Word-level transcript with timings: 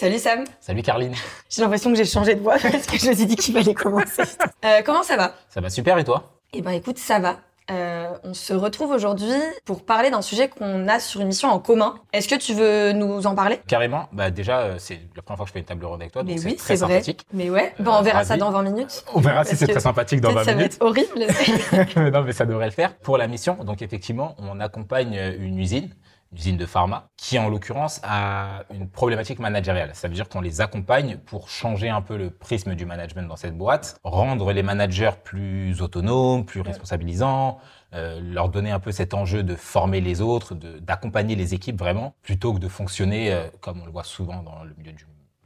Salut 0.00 0.20
Sam. 0.20 0.44
Salut 0.60 0.82
Carline. 0.82 1.12
J'ai 1.50 1.60
l'impression 1.60 1.90
que 1.90 1.96
j'ai 1.96 2.04
changé 2.04 2.36
de 2.36 2.40
voix 2.40 2.56
parce 2.62 2.86
que 2.86 2.96
je 2.96 3.08
me 3.08 3.14
suis 3.16 3.26
dit 3.26 3.34
qu'il 3.34 3.52
fallait 3.52 3.74
commencer. 3.74 4.22
Euh, 4.64 4.80
comment 4.84 5.02
ça 5.02 5.16
va? 5.16 5.34
Ça 5.48 5.60
va 5.60 5.70
super 5.70 5.98
et 5.98 6.04
toi? 6.04 6.36
Eh 6.52 6.62
ben 6.62 6.70
écoute, 6.70 6.98
ça 6.98 7.18
va. 7.18 7.38
Euh, 7.70 8.10
on 8.22 8.32
se 8.34 8.52
retrouve 8.52 8.90
aujourd'hui 8.92 9.32
pour 9.64 9.84
parler 9.84 10.10
d'un 10.10 10.22
sujet 10.22 10.48
qu'on 10.48 10.86
a 10.86 11.00
sur 11.00 11.20
une 11.20 11.26
mission 11.28 11.48
en 11.48 11.58
commun. 11.58 11.96
Est-ce 12.12 12.28
que 12.28 12.34
tu 12.36 12.54
veux 12.54 12.92
nous 12.92 13.26
en 13.26 13.34
parler? 13.34 13.60
Carrément. 13.66 14.08
Bah 14.12 14.30
déjà, 14.30 14.60
euh, 14.60 14.74
c'est 14.78 15.00
la 15.16 15.22
première 15.22 15.38
fois 15.38 15.44
que 15.46 15.48
je 15.48 15.52
fais 15.54 15.58
une 15.60 15.64
table 15.64 15.84
ronde 15.84 16.00
avec 16.00 16.12
toi, 16.12 16.22
donc 16.22 16.30
Mais 16.32 16.38
c'est 16.38 16.46
oui, 16.48 16.56
très 16.56 16.76
c'est 16.76 16.84
vrai. 16.84 16.94
sympathique. 16.94 17.24
Mais 17.32 17.50
ouais, 17.50 17.74
bon, 17.80 17.92
on 17.92 18.02
verra 18.02 18.24
ça 18.24 18.36
dans 18.36 18.50
20 18.52 18.62
minutes. 18.62 19.04
On 19.14 19.20
verra 19.20 19.44
si 19.44 19.56
c'est 19.56 19.66
très 19.66 19.80
sympathique 19.80 20.20
dans 20.20 20.32
Peut-être 20.32 20.44
20 20.44 20.44
ça 20.44 20.50
va 20.52 20.56
minutes. 20.58 20.74
être 20.74 20.82
horrible. 20.82 22.10
non, 22.12 22.22
mais 22.22 22.32
ça 22.32 22.46
devrait 22.46 22.66
le 22.66 22.72
faire. 22.72 22.94
Pour 22.96 23.16
la 23.18 23.26
mission, 23.26 23.54
donc 23.64 23.82
effectivement, 23.82 24.34
on 24.38 24.60
accompagne 24.60 25.18
une 25.38 25.58
usine, 25.58 25.90
une 26.32 26.38
usine 26.38 26.56
de 26.56 26.66
pharma, 26.66 27.08
qui 27.16 27.38
en 27.38 27.48
l'occurrence 27.48 28.00
a 28.02 28.64
une 28.72 28.88
problématique 28.88 29.38
managériale. 29.38 29.90
Ça 29.94 30.08
veut 30.08 30.14
dire 30.14 30.28
qu'on 30.28 30.40
les 30.40 30.60
accompagne 30.60 31.16
pour 31.16 31.48
changer 31.48 31.88
un 31.88 32.02
peu 32.02 32.16
le 32.16 32.30
prisme 32.30 32.74
du 32.74 32.84
management 32.84 33.28
dans 33.28 33.36
cette 33.36 33.56
boîte, 33.56 33.98
rendre 34.04 34.52
les 34.52 34.62
managers 34.62 35.12
plus 35.24 35.80
autonomes, 35.80 36.44
plus 36.44 36.60
responsabilisants, 36.60 37.58
euh, 37.94 38.20
leur 38.20 38.50
donner 38.50 38.70
un 38.70 38.80
peu 38.80 38.92
cet 38.92 39.14
enjeu 39.14 39.42
de 39.42 39.54
former 39.54 40.00
les 40.00 40.20
autres, 40.20 40.54
d'accompagner 40.54 41.36
les 41.36 41.54
équipes 41.54 41.78
vraiment, 41.78 42.14
plutôt 42.22 42.52
que 42.52 42.58
de 42.58 42.68
fonctionner 42.68 43.32
euh, 43.32 43.48
comme 43.60 43.80
on 43.80 43.86
le 43.86 43.92
voit 43.92 44.04
souvent 44.04 44.42
dans 44.42 44.62
le 44.64 44.74
milieu 44.76 44.92
de 44.92 44.98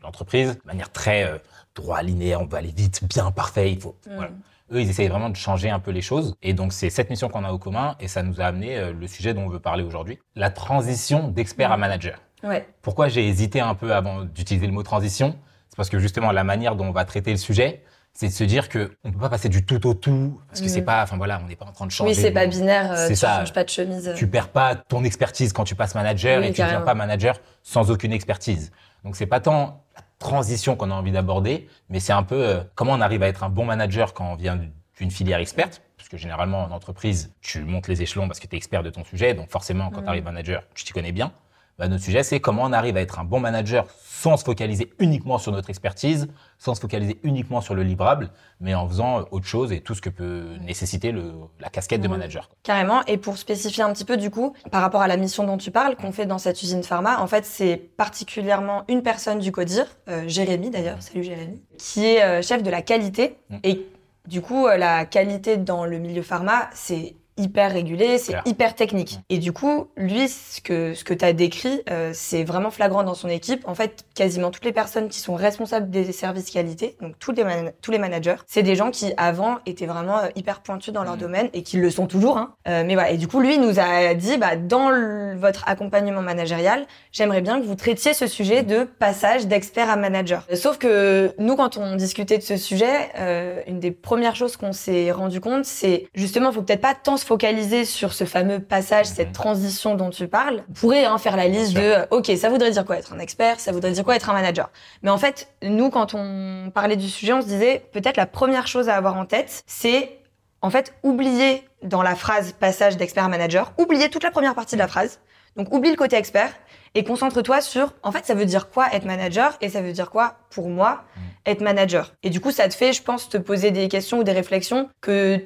l'entreprise, 0.02 0.56
de 0.56 0.66
manière 0.66 0.90
très 0.90 1.24
euh, 1.24 1.38
droit, 1.76 2.02
linéaire, 2.02 2.40
on 2.40 2.46
veut 2.46 2.58
aller 2.58 2.72
vite, 2.76 3.04
bien 3.04 3.30
parfait, 3.30 3.70
il 3.70 3.80
faut. 3.80 3.96
Mm. 4.06 4.14
Voilà. 4.14 4.30
Eux, 4.72 4.80
ils 4.80 4.88
essayent 4.90 5.08
vraiment 5.08 5.28
de 5.30 5.36
changer 5.36 5.68
un 5.70 5.78
peu 5.78 5.90
les 5.90 6.00
choses. 6.00 6.34
Et 6.42 6.54
donc, 6.54 6.72
c'est 6.72 6.88
cette 6.90 7.10
mission 7.10 7.28
qu'on 7.28 7.44
a 7.44 7.52
au 7.52 7.58
commun 7.58 7.94
et 8.00 8.08
ça 8.08 8.22
nous 8.22 8.40
a 8.40 8.44
amené 8.44 8.76
euh, 8.78 8.92
le 8.92 9.06
sujet 9.06 9.34
dont 9.34 9.42
on 9.42 9.48
veut 9.48 9.60
parler 9.60 9.82
aujourd'hui. 9.84 10.18
La 10.34 10.50
transition 10.50 11.28
d'expert 11.28 11.70
à 11.72 11.76
manager. 11.76 12.18
Ouais. 12.42 12.66
Pourquoi 12.80 13.08
j'ai 13.08 13.26
hésité 13.28 13.60
un 13.60 13.74
peu 13.74 13.94
avant 13.94 14.22
d'utiliser 14.24 14.66
le 14.66 14.72
mot 14.72 14.82
transition? 14.82 15.36
C'est 15.68 15.76
parce 15.76 15.90
que 15.90 15.98
justement, 15.98 16.32
la 16.32 16.44
manière 16.44 16.74
dont 16.76 16.86
on 16.86 16.92
va 16.92 17.04
traiter 17.04 17.30
le 17.30 17.36
sujet, 17.36 17.82
c'est 18.14 18.28
de 18.28 18.32
se 18.32 18.44
dire 18.44 18.68
que 18.68 18.90
on 19.04 19.12
peut 19.12 19.18
pas 19.18 19.30
passer 19.30 19.48
du 19.48 19.64
tout 19.64 19.86
au 19.86 19.94
tout 19.94 20.38
parce 20.48 20.60
que 20.60 20.66
Mm. 20.66 20.68
c'est 20.68 20.82
pas, 20.82 21.02
enfin 21.02 21.16
voilà, 21.16 21.40
on 21.42 21.48
n'est 21.48 21.56
pas 21.56 21.64
en 21.64 21.72
train 21.72 21.86
de 21.86 21.90
changer. 21.90 22.10
Oui, 22.10 22.14
c'est 22.14 22.30
pas 22.30 22.46
binaire. 22.46 22.92
euh, 22.92 23.08
tu 23.08 23.16
ça. 23.16 23.38
changes 23.38 23.52
pas 23.54 23.64
de 23.64 23.70
chemise. 23.70 24.12
tu 24.16 24.26
perds 24.26 24.48
pas 24.48 24.74
ton 24.74 25.02
expertise 25.04 25.52
quand 25.54 25.64
tu 25.64 25.74
passes 25.74 25.94
manager 25.94 26.40
Oui, 26.40 26.48
et 26.48 26.52
tu 26.52 26.60
ne 26.60 26.66
deviens 26.66 26.82
pas 26.82 26.94
manager 26.94 27.36
sans 27.62 27.90
aucune 27.90 28.12
expertise. 28.12 28.70
Donc 29.04 29.16
c'est 29.16 29.26
pas 29.26 29.40
tant 29.40 29.84
la 29.96 30.02
transition 30.18 30.76
qu'on 30.76 30.90
a 30.90 30.94
envie 30.94 31.12
d'aborder, 31.12 31.68
mais 31.88 32.00
c'est 32.00 32.12
un 32.12 32.22
peu 32.22 32.36
euh, 32.46 32.62
comment 32.74 32.92
on 32.92 33.00
arrive 33.00 33.22
à 33.22 33.28
être 33.28 33.42
un 33.44 33.48
bon 33.48 33.64
manager 33.64 34.14
quand 34.14 34.32
on 34.32 34.36
vient 34.36 34.58
d'une 34.98 35.10
filière 35.10 35.38
experte. 35.40 35.82
Parce 35.96 36.08
que 36.08 36.16
généralement 36.16 36.62
en 36.64 36.70
entreprise, 36.70 37.32
tu 37.40 37.62
montes 37.62 37.88
les 37.88 38.02
échelons 38.02 38.26
parce 38.26 38.40
que 38.40 38.46
tu 38.46 38.54
es 38.54 38.58
expert 38.58 38.82
de 38.82 38.90
ton 38.90 39.04
sujet, 39.04 39.34
donc 39.34 39.50
forcément 39.50 39.90
quand 39.90 40.00
Mm. 40.00 40.04
tu 40.04 40.08
arrives 40.08 40.24
manager, 40.24 40.62
tu 40.74 40.84
t'y 40.84 40.92
connais 40.92 41.12
bien. 41.12 41.32
Bah, 41.78 41.88
notre 41.88 42.04
sujet, 42.04 42.22
c'est 42.22 42.38
comment 42.40 42.62
on 42.64 42.72
arrive 42.72 42.96
à 42.96 43.00
être 43.00 43.18
un 43.18 43.24
bon 43.24 43.40
manager 43.40 43.86
sans 44.22 44.36
se 44.36 44.44
focaliser 44.44 44.92
uniquement 45.00 45.38
sur 45.38 45.50
notre 45.50 45.68
expertise, 45.68 46.28
sans 46.56 46.76
se 46.76 46.80
focaliser 46.80 47.18
uniquement 47.24 47.60
sur 47.60 47.74
le 47.74 47.82
livrable, 47.82 48.30
mais 48.60 48.72
en 48.72 48.86
faisant 48.88 49.18
euh, 49.18 49.22
autre 49.32 49.46
chose 49.46 49.72
et 49.72 49.80
tout 49.80 49.94
ce 49.96 50.00
que 50.00 50.10
peut 50.10 50.44
nécessiter 50.60 51.10
le, 51.10 51.32
la 51.58 51.68
casquette 51.70 52.00
de 52.00 52.06
Mm. 52.06 52.12
manager. 52.12 52.48
Carrément. 52.62 53.02
Et 53.06 53.16
pour 53.16 53.36
spécifier 53.36 53.82
un 53.82 53.92
petit 53.92 54.04
peu, 54.04 54.16
du 54.16 54.30
coup, 54.30 54.54
par 54.70 54.80
rapport 54.80 55.02
à 55.02 55.08
la 55.08 55.16
mission 55.16 55.44
dont 55.44 55.56
tu 55.56 55.72
parles, 55.72 55.96
qu'on 55.96 56.12
fait 56.12 56.26
dans 56.26 56.38
cette 56.38 56.62
usine 56.62 56.84
pharma, 56.84 57.20
en 57.20 57.26
fait, 57.26 57.44
c'est 57.44 57.76
particulièrement 57.76 58.84
une 58.88 59.02
personne 59.02 59.40
du 59.40 59.50
CODIR, 59.50 59.86
euh, 60.08 60.22
Jérémy 60.28 60.70
d'ailleurs, 60.70 61.02
salut 61.02 61.24
Jérémy, 61.24 61.60
qui 61.78 62.04
est 62.04 62.22
euh, 62.22 62.42
chef 62.42 62.62
de 62.62 62.70
la 62.70 62.82
qualité. 62.82 63.38
Mm. 63.50 63.56
Et 63.64 63.86
du 64.28 64.40
coup, 64.40 64.68
la 64.68 65.04
qualité 65.04 65.56
dans 65.56 65.84
le 65.84 65.98
milieu 65.98 66.22
pharma, 66.22 66.70
c'est 66.74 67.16
hyper 67.36 67.72
régulé, 67.72 68.18
c'est 68.18 68.36
hyper 68.44 68.74
technique. 68.74 69.20
Et 69.30 69.38
du 69.38 69.52
coup, 69.52 69.88
lui, 69.96 70.28
ce 70.28 70.60
que, 70.60 70.94
ce 70.94 71.04
que 71.04 71.14
tu 71.14 71.24
as 71.24 71.32
décrit, 71.32 71.82
euh, 71.90 72.10
c'est 72.12 72.44
vraiment 72.44 72.70
flagrant 72.70 73.02
dans 73.04 73.14
son 73.14 73.28
équipe. 73.28 73.66
En 73.66 73.74
fait, 73.74 74.04
quasiment 74.14 74.50
toutes 74.50 74.64
les 74.64 74.72
personnes 74.72 75.08
qui 75.08 75.18
sont 75.20 75.34
responsables 75.34 75.88
des 75.90 76.12
services 76.12 76.50
qualité, 76.50 76.96
donc 77.00 77.18
tous 77.18 77.32
les, 77.32 77.44
man- 77.44 77.72
tous 77.80 77.90
les 77.90 77.98
managers, 77.98 78.36
c'est 78.46 78.62
des 78.62 78.74
gens 78.74 78.90
qui, 78.90 79.12
avant, 79.16 79.58
étaient 79.66 79.86
vraiment 79.86 80.18
euh, 80.18 80.28
hyper 80.36 80.60
pointus 80.60 80.92
dans 80.92 81.04
leur 81.04 81.16
Mm. 81.16 81.20
domaine 81.20 81.48
et 81.52 81.62
qui 81.62 81.76
le 81.78 81.90
sont 81.90 82.06
toujours. 82.06 82.36
Hein. 82.38 82.54
Euh, 82.68 82.84
mais 82.86 82.94
voilà. 82.94 83.10
Et 83.10 83.16
du 83.16 83.28
coup, 83.28 83.40
lui 83.40 83.58
nous 83.58 83.78
a 83.80 84.14
dit, 84.14 84.36
bah, 84.38 84.56
dans 84.56 84.90
le- 84.90 85.34
votre 85.36 85.66
accompagnement 85.68 86.22
managérial, 86.22 86.86
j'aimerais 87.12 87.40
bien 87.40 87.60
que 87.60 87.66
vous 87.66 87.74
traitiez 87.74 88.12
ce 88.14 88.26
sujet 88.26 88.62
de 88.62 88.84
passage 88.84 89.46
d'expert 89.46 89.88
à 89.90 89.96
manager. 89.96 90.46
Sauf 90.54 90.78
que 90.78 91.34
nous, 91.38 91.56
quand 91.56 91.76
on 91.76 91.96
discutait 91.96 92.38
de 92.38 92.42
ce 92.42 92.56
sujet, 92.56 93.10
euh, 93.18 93.60
une 93.66 93.80
des 93.80 93.90
premières 93.90 94.36
choses 94.36 94.56
qu'on 94.56 94.72
s'est 94.72 95.10
rendu 95.12 95.40
compte, 95.40 95.64
c'est 95.64 96.06
justement, 96.14 96.50
il 96.50 96.54
faut 96.54 96.62
peut-être 96.62 96.80
pas 96.80 96.94
tant 96.94 97.16
se 97.22 97.26
focaliser 97.26 97.84
sur 97.84 98.12
ce 98.12 98.24
fameux 98.24 98.58
passage, 98.60 99.06
cette 99.06 99.28
Mhm. 99.28 99.32
transition 99.32 99.94
dont 99.94 100.10
tu 100.10 100.28
parles. 100.28 100.64
On 100.68 100.72
pourrait 100.72 101.04
hein, 101.04 101.16
faire 101.18 101.36
la 101.36 101.48
liste 101.48 101.72
de, 101.74 101.80
euh, 101.80 102.06
ok, 102.10 102.30
ça 102.36 102.48
voudrait 102.50 102.70
dire 102.70 102.84
quoi 102.84 102.98
être 102.98 103.12
un 103.12 103.18
expert, 103.18 103.58
ça 103.60 103.72
voudrait 103.72 103.92
dire 103.92 104.04
quoi 104.04 104.16
être 104.16 104.28
un 104.28 104.34
manager? 104.34 104.70
Mais 105.02 105.10
en 105.10 105.18
fait, 105.18 105.48
nous, 105.62 105.88
quand 105.90 106.14
on 106.14 106.70
parlait 106.74 106.96
du 106.96 107.08
sujet, 107.08 107.32
on 107.32 107.40
se 107.40 107.46
disait, 107.46 107.82
peut-être 107.92 108.16
la 108.16 108.26
première 108.26 108.66
chose 108.66 108.88
à 108.88 108.96
avoir 108.96 109.16
en 109.16 109.24
tête, 109.24 109.62
c'est 109.66 110.18
en 110.60 110.70
fait 110.70 110.94
oublier 111.02 111.64
dans 111.82 112.02
la 112.02 112.14
phrase 112.14 112.52
passage 112.52 112.96
d'expert 112.96 113.24
à 113.24 113.28
manager, 113.28 113.72
oublier 113.78 114.08
toute 114.10 114.22
la 114.22 114.30
première 114.30 114.54
partie 114.54 114.74
de 114.76 114.80
la 114.80 114.88
phrase. 114.88 115.20
Donc 115.56 115.72
oublie 115.74 115.90
le 115.90 115.96
côté 115.96 116.16
expert 116.16 116.50
et 116.94 117.04
concentre-toi 117.04 117.60
sur, 117.60 117.92
en 118.02 118.12
fait, 118.12 118.24
ça 118.24 118.34
veut 118.34 118.44
dire 118.46 118.70
quoi 118.70 118.86
être 118.92 119.04
manager 119.04 119.56
et 119.60 119.68
ça 119.68 119.82
veut 119.82 119.92
dire 119.92 120.10
quoi, 120.10 120.36
pour 120.50 120.68
moi, 120.68 121.02
Mm. 121.16 121.20
être 121.46 121.60
manager? 121.62 122.12
Et 122.22 122.30
du 122.30 122.40
coup, 122.40 122.50
ça 122.52 122.68
te 122.68 122.74
fait, 122.74 122.92
je 122.92 123.02
pense, 123.02 123.28
te 123.28 123.36
poser 123.38 123.70
des 123.70 123.88
questions 123.88 124.18
ou 124.18 124.24
des 124.24 124.32
réflexions 124.32 124.88
que 125.00 125.40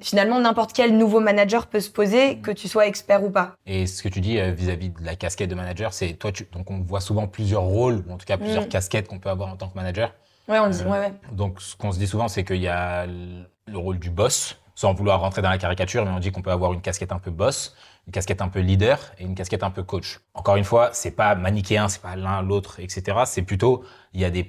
finalement 0.00 0.40
n'importe 0.40 0.72
quel 0.72 0.96
nouveau 0.96 1.20
manager 1.20 1.66
peut 1.66 1.80
se 1.80 1.90
poser, 1.90 2.38
que 2.38 2.50
tu 2.50 2.68
sois 2.68 2.86
expert 2.86 3.22
ou 3.22 3.30
pas. 3.30 3.52
Et 3.66 3.86
ce 3.86 4.02
que 4.02 4.08
tu 4.08 4.20
dis 4.20 4.38
euh, 4.38 4.50
vis-à-vis 4.52 4.90
de 4.90 5.02
la 5.04 5.16
casquette 5.16 5.50
de 5.50 5.54
manager, 5.54 5.92
c'est 5.92 6.14
toi, 6.14 6.32
tu, 6.32 6.46
donc 6.52 6.70
on 6.70 6.80
voit 6.80 7.00
souvent 7.00 7.26
plusieurs 7.26 7.62
rôles, 7.62 8.02
ou 8.08 8.12
en 8.12 8.16
tout 8.16 8.26
cas 8.26 8.36
plusieurs 8.38 8.64
Mm. 8.64 8.68
casquettes 8.68 9.08
qu'on 9.08 9.18
peut 9.18 9.30
avoir 9.30 9.48
en 9.50 9.56
tant 9.56 9.68
que 9.68 9.76
manager. 9.76 10.12
Ouais, 10.48 10.58
on 10.58 10.66
le 10.66 10.72
dit, 10.72 10.82
Euh, 10.82 10.90
ouais, 10.90 10.98
ouais. 10.98 11.12
Donc 11.32 11.60
ce 11.60 11.74
qu'on 11.76 11.92
se 11.92 11.98
dit 11.98 12.06
souvent, 12.06 12.28
c'est 12.28 12.44
qu'il 12.44 12.60
y 12.62 12.68
a 12.68 13.06
le 13.06 13.44
le 13.66 13.78
rôle 13.78 13.98
du 13.98 14.10
boss, 14.10 14.58
sans 14.74 14.92
vouloir 14.92 15.20
rentrer 15.20 15.40
dans 15.40 15.48
la 15.48 15.56
caricature, 15.56 16.04
mais 16.04 16.10
on 16.10 16.18
dit 16.18 16.30
qu'on 16.30 16.42
peut 16.42 16.50
avoir 16.50 16.74
une 16.74 16.82
casquette 16.82 17.12
un 17.12 17.18
peu 17.18 17.30
boss, 17.30 17.74
une 18.06 18.12
casquette 18.12 18.42
un 18.42 18.48
peu 18.48 18.60
leader 18.60 18.98
et 19.18 19.24
une 19.24 19.34
casquette 19.34 19.62
un 19.62 19.70
peu 19.70 19.82
coach. 19.82 20.20
Encore 20.34 20.56
une 20.56 20.64
fois, 20.64 20.90
c'est 20.92 21.12
pas 21.12 21.34
manichéen, 21.34 21.88
c'est 21.88 22.02
pas 22.02 22.14
l'un 22.14 22.42
l'autre, 22.42 22.78
etc. 22.80 23.20
C'est 23.24 23.40
plutôt 23.40 23.82
il 24.12 24.20
y 24.20 24.24
a 24.26 24.30
des 24.30 24.44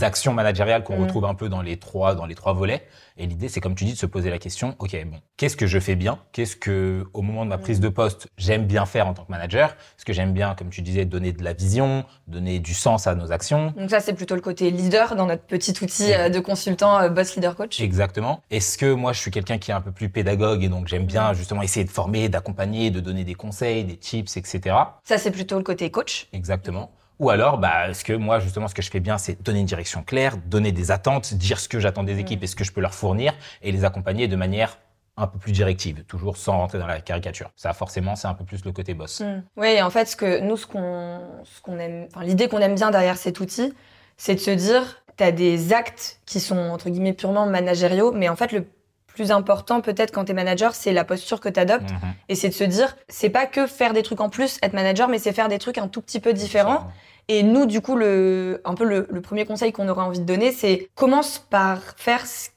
actions 0.00 0.32
managériales 0.32 0.84
qu'on 0.84 0.96
Mm. 0.96 1.02
retrouve 1.02 1.24
un 1.26 1.34
peu 1.34 1.48
dans 1.48 1.60
les 1.62 1.76
trois 1.78 2.14
dans 2.14 2.26
les 2.26 2.34
trois 2.34 2.52
volets. 2.54 2.82
Et 3.18 3.26
l'idée, 3.26 3.48
c'est 3.50 3.60
comme 3.60 3.74
tu 3.74 3.84
dis, 3.84 3.92
de 3.92 3.98
se 3.98 4.06
poser 4.06 4.30
la 4.30 4.38
question 4.38 4.74
ok, 4.78 4.96
bon, 5.04 5.20
qu'est-ce 5.36 5.56
que 5.56 5.66
je 5.66 5.78
fais 5.78 5.96
bien? 5.96 6.18
Qu'est-ce 6.32 6.56
que, 6.56 7.04
au 7.12 7.20
moment 7.20 7.44
de 7.44 7.50
ma 7.50 7.58
prise 7.58 7.78
de 7.78 7.90
poste, 7.90 8.26
j'aime 8.38 8.64
bien 8.66 8.86
faire 8.86 9.06
en 9.06 9.12
tant 9.12 9.24
que 9.24 9.30
manager? 9.30 9.68
Est-ce 9.98 10.06
que 10.06 10.14
j'aime 10.14 10.32
bien, 10.32 10.54
comme 10.54 10.70
tu 10.70 10.80
disais, 10.80 11.04
donner 11.04 11.32
de 11.32 11.44
la 11.44 11.52
vision, 11.52 12.04
donner 12.26 12.58
du 12.58 12.72
sens 12.72 13.06
à 13.06 13.14
nos 13.14 13.30
actions? 13.30 13.74
Donc 13.76 13.90
ça, 13.90 14.00
c'est 14.00 14.14
plutôt 14.14 14.34
le 14.34 14.40
côté 14.40 14.70
leader 14.70 15.14
dans 15.14 15.26
notre 15.26 15.42
petit 15.44 15.74
outil 15.82 16.14
euh, 16.14 16.30
de 16.30 16.40
consultant 16.40 16.98
euh, 17.00 17.08
boss 17.10 17.34
leader 17.36 17.54
coach. 17.54 17.80
Exactement. 17.82 18.40
Est-ce 18.50 18.78
que 18.78 18.90
moi, 18.94 19.12
je 19.12 19.20
suis 19.20 19.30
quelqu'un 19.30 19.58
qui 19.58 19.70
est 19.70 19.74
un 19.74 19.82
peu 19.82 19.92
plus 19.92 20.08
pédagogue 20.08 20.64
et 20.64 20.68
donc 20.70 20.88
j'aime 20.88 21.04
bien 21.04 21.34
justement 21.34 21.60
essayer 21.60 21.84
de 21.84 21.90
former, 21.90 22.30
d'accompagner, 22.30 22.90
de 22.90 23.00
donner 23.00 23.24
des 23.24 23.34
conseils, 23.34 23.84
des 23.84 23.98
tips, 23.98 24.38
etc. 24.38 24.74
Ça, 25.04 25.18
c'est 25.18 25.30
plutôt 25.32 25.58
le 25.58 25.64
côté 25.64 25.90
coach. 25.90 26.28
Exactement. 26.32 26.90
Ou 27.22 27.30
alors, 27.30 27.56
bah, 27.58 27.88
est-ce 27.88 28.04
que 28.04 28.14
moi, 28.14 28.40
justement, 28.40 28.66
ce 28.66 28.74
que 28.74 28.82
je 28.82 28.90
fais 28.90 28.98
bien, 28.98 29.16
c'est 29.16 29.40
donner 29.40 29.60
une 29.60 29.66
direction 29.66 30.02
claire, 30.02 30.36
donner 30.36 30.72
des 30.72 30.90
attentes, 30.90 31.34
dire 31.34 31.60
ce 31.60 31.68
que 31.68 31.78
j'attends 31.78 32.02
des 32.02 32.18
équipes 32.18 32.42
et 32.42 32.48
ce 32.48 32.56
que 32.56 32.64
je 32.64 32.72
peux 32.72 32.80
leur 32.80 32.94
fournir 32.94 33.32
et 33.62 33.70
les 33.70 33.84
accompagner 33.84 34.26
de 34.26 34.34
manière 34.34 34.76
un 35.16 35.28
peu 35.28 35.38
plus 35.38 35.52
directive, 35.52 36.02
toujours 36.08 36.36
sans 36.36 36.58
rentrer 36.58 36.80
dans 36.80 36.86
la 36.88 37.00
caricature. 37.00 37.52
Ça, 37.54 37.74
forcément, 37.74 38.16
c'est 38.16 38.26
un 38.26 38.34
peu 38.34 38.44
plus 38.44 38.64
le 38.64 38.72
côté 38.72 38.94
boss. 38.94 39.22
Oui, 39.56 39.68
et 39.68 39.82
en 39.82 39.90
fait, 39.90 40.06
ce 40.06 40.16
que 40.16 40.40
nous, 40.40 40.56
ce 40.56 40.66
qu'on, 40.66 41.20
ce 41.44 41.60
qu'on 41.60 41.78
aime, 41.78 42.08
enfin, 42.12 42.26
l'idée 42.26 42.48
qu'on 42.48 42.58
aime 42.58 42.74
bien 42.74 42.90
derrière 42.90 43.16
cet 43.16 43.38
outil, 43.38 43.72
c'est 44.16 44.34
de 44.34 44.40
se 44.40 44.50
dire, 44.50 45.04
tu 45.16 45.22
as 45.22 45.30
des 45.30 45.72
actes 45.72 46.18
qui 46.26 46.40
sont 46.40 46.58
entre 46.58 46.90
guillemets 46.90 47.12
purement 47.12 47.46
managériaux, 47.46 48.10
mais 48.10 48.28
en 48.30 48.36
fait, 48.36 48.50
le 48.50 48.66
plus 49.06 49.30
important 49.30 49.80
peut-être 49.80 50.10
quand 50.10 50.24
tu 50.24 50.32
es 50.32 50.34
manager, 50.34 50.74
c'est 50.74 50.92
la 50.92 51.04
posture 51.04 51.40
que 51.40 51.48
tu 51.48 51.60
adoptes. 51.60 51.90
Mhm. 51.90 52.14
Et 52.28 52.34
c'est 52.34 52.48
de 52.48 52.54
se 52.54 52.64
dire, 52.64 52.96
c'est 53.08 53.30
pas 53.30 53.46
que 53.46 53.68
faire 53.68 53.92
des 53.92 54.02
trucs 54.02 54.20
en 54.20 54.28
plus, 54.28 54.58
être 54.62 54.72
manager, 54.72 55.08
mais 55.08 55.18
c'est 55.18 55.32
faire 55.32 55.48
des 55.48 55.58
trucs 55.58 55.78
un 55.78 55.86
tout 55.86 56.00
petit 56.00 56.18
peu 56.18 56.32
différents. 56.32 56.88
Et 57.28 57.42
nous, 57.42 57.66
du 57.66 57.80
coup, 57.80 57.96
le, 57.96 58.60
un 58.64 58.74
peu 58.74 58.84
le, 58.84 59.06
le 59.10 59.20
premier 59.20 59.44
conseil 59.44 59.72
qu'on 59.72 59.88
aurait 59.88 60.02
envie 60.04 60.20
de 60.20 60.24
donner, 60.24 60.52
c'est 60.52 60.88
commence 60.94 61.38
par 61.38 61.78
faire 61.96 62.26
ce- 62.26 62.50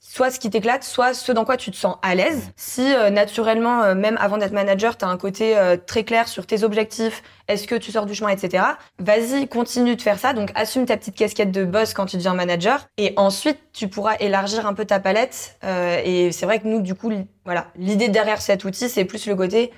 soit 0.00 0.30
ce 0.30 0.38
qui 0.38 0.50
t'éclate, 0.50 0.84
soit 0.84 1.14
ce 1.14 1.32
dans 1.32 1.46
quoi 1.46 1.56
tu 1.56 1.70
te 1.70 1.76
sens 1.76 1.96
à 2.02 2.14
l'aise. 2.14 2.50
Si 2.54 2.82
euh, 2.94 3.08
naturellement, 3.08 3.82
euh, 3.82 3.94
même 3.94 4.18
avant 4.20 4.36
d'être 4.36 4.52
manager, 4.52 4.98
tu 4.98 5.06
as 5.06 5.08
un 5.08 5.16
côté 5.16 5.56
euh, 5.56 5.78
très 5.78 6.04
clair 6.04 6.28
sur 6.28 6.46
tes 6.46 6.62
objectifs, 6.64 7.22
est-ce 7.48 7.66
que 7.66 7.74
tu 7.74 7.90
sors 7.90 8.04
du 8.04 8.14
chemin, 8.14 8.28
etc. 8.28 8.62
Vas-y, 8.98 9.48
continue 9.48 9.96
de 9.96 10.02
faire 10.02 10.18
ça. 10.18 10.34
Donc, 10.34 10.52
assume 10.54 10.84
ta 10.84 10.98
petite 10.98 11.16
casquette 11.16 11.50
de 11.50 11.64
boss 11.64 11.94
quand 11.94 12.04
tu 12.06 12.16
deviens 12.18 12.34
manager. 12.34 12.86
Et 12.98 13.14
ensuite, 13.16 13.58
tu 13.72 13.88
pourras 13.88 14.16
élargir 14.20 14.66
un 14.66 14.74
peu 14.74 14.84
ta 14.84 15.00
palette. 15.00 15.56
Et 16.04 16.30
c'est 16.30 16.44
vrai 16.44 16.60
que 16.60 16.68
nous, 16.68 16.82
du 16.82 16.94
coup, 16.94 17.10
voilà, 17.46 17.68
l'idée 17.76 18.08
derrière 18.08 18.42
cet 18.42 18.64
outil, 18.64 18.88
c'est 18.90 19.06
plus 19.06 19.26
le 19.26 19.34
côté 19.34 19.72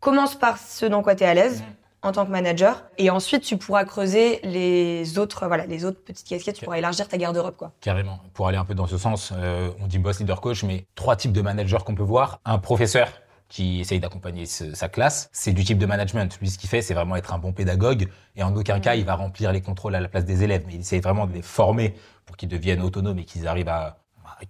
commence 0.00 0.34
par 0.34 0.58
ce 0.58 0.86
dans 0.86 1.02
quoi 1.02 1.14
tu 1.14 1.24
es 1.24 1.26
à 1.26 1.34
l'aise 1.34 1.62
en 2.04 2.12
tant 2.12 2.24
que 2.26 2.30
manager 2.30 2.84
et 2.98 3.10
ensuite 3.10 3.42
tu 3.42 3.56
pourras 3.56 3.84
creuser 3.84 4.40
les 4.44 5.18
autres 5.18 5.46
voilà 5.46 5.66
les 5.66 5.84
autres 5.84 6.02
petites 6.04 6.28
casquettes 6.28 6.56
tu 6.56 6.64
pourras 6.64 6.78
élargir 6.78 7.08
ta 7.08 7.16
garde-robe 7.16 7.56
quoi 7.56 7.72
Carrément. 7.80 8.20
Pour 8.32 8.48
aller 8.48 8.58
un 8.58 8.64
peu 8.64 8.74
dans 8.74 8.86
ce 8.86 8.98
sens, 8.98 9.32
euh, 9.36 9.70
on 9.80 9.86
dit 9.86 9.98
boss 9.98 10.20
leader 10.20 10.40
coach, 10.40 10.64
mais 10.64 10.86
trois 10.94 11.16
types 11.16 11.32
de 11.32 11.40
managers 11.40 11.78
qu'on 11.84 11.94
peut 11.94 12.02
voir. 12.02 12.40
Un 12.44 12.58
professeur 12.58 13.08
qui 13.48 13.80
essaye 13.80 14.00
d'accompagner 14.00 14.46
sa 14.46 14.88
classe, 14.88 15.28
c'est 15.32 15.52
du 15.52 15.64
type 15.64 15.78
de 15.78 15.86
management. 15.86 16.38
Lui, 16.40 16.48
ce 16.48 16.58
qu'il 16.58 16.68
fait, 16.68 16.82
c'est 16.82 16.94
vraiment 16.94 17.14
être 17.14 17.32
un 17.32 17.38
bon 17.38 17.52
pédagogue 17.52 18.08
et 18.36 18.42
en 18.42 18.54
aucun 18.56 18.80
cas, 18.80 18.94
il 18.94 19.04
va 19.04 19.14
remplir 19.14 19.52
les 19.52 19.60
contrôles 19.60 19.94
à 19.94 20.00
la 20.00 20.08
place 20.08 20.24
des 20.24 20.42
élèves. 20.42 20.64
Mais 20.66 20.74
il 20.74 20.80
essaye 20.80 21.00
vraiment 21.00 21.26
de 21.26 21.32
les 21.32 21.42
former 21.42 21.94
pour 22.26 22.36
qu'ils 22.36 22.48
deviennent 22.48 22.82
autonomes 22.82 23.18
et 23.18 23.24
qu'ils 23.24 23.46
arrivent 23.46 23.68
à, 23.68 23.98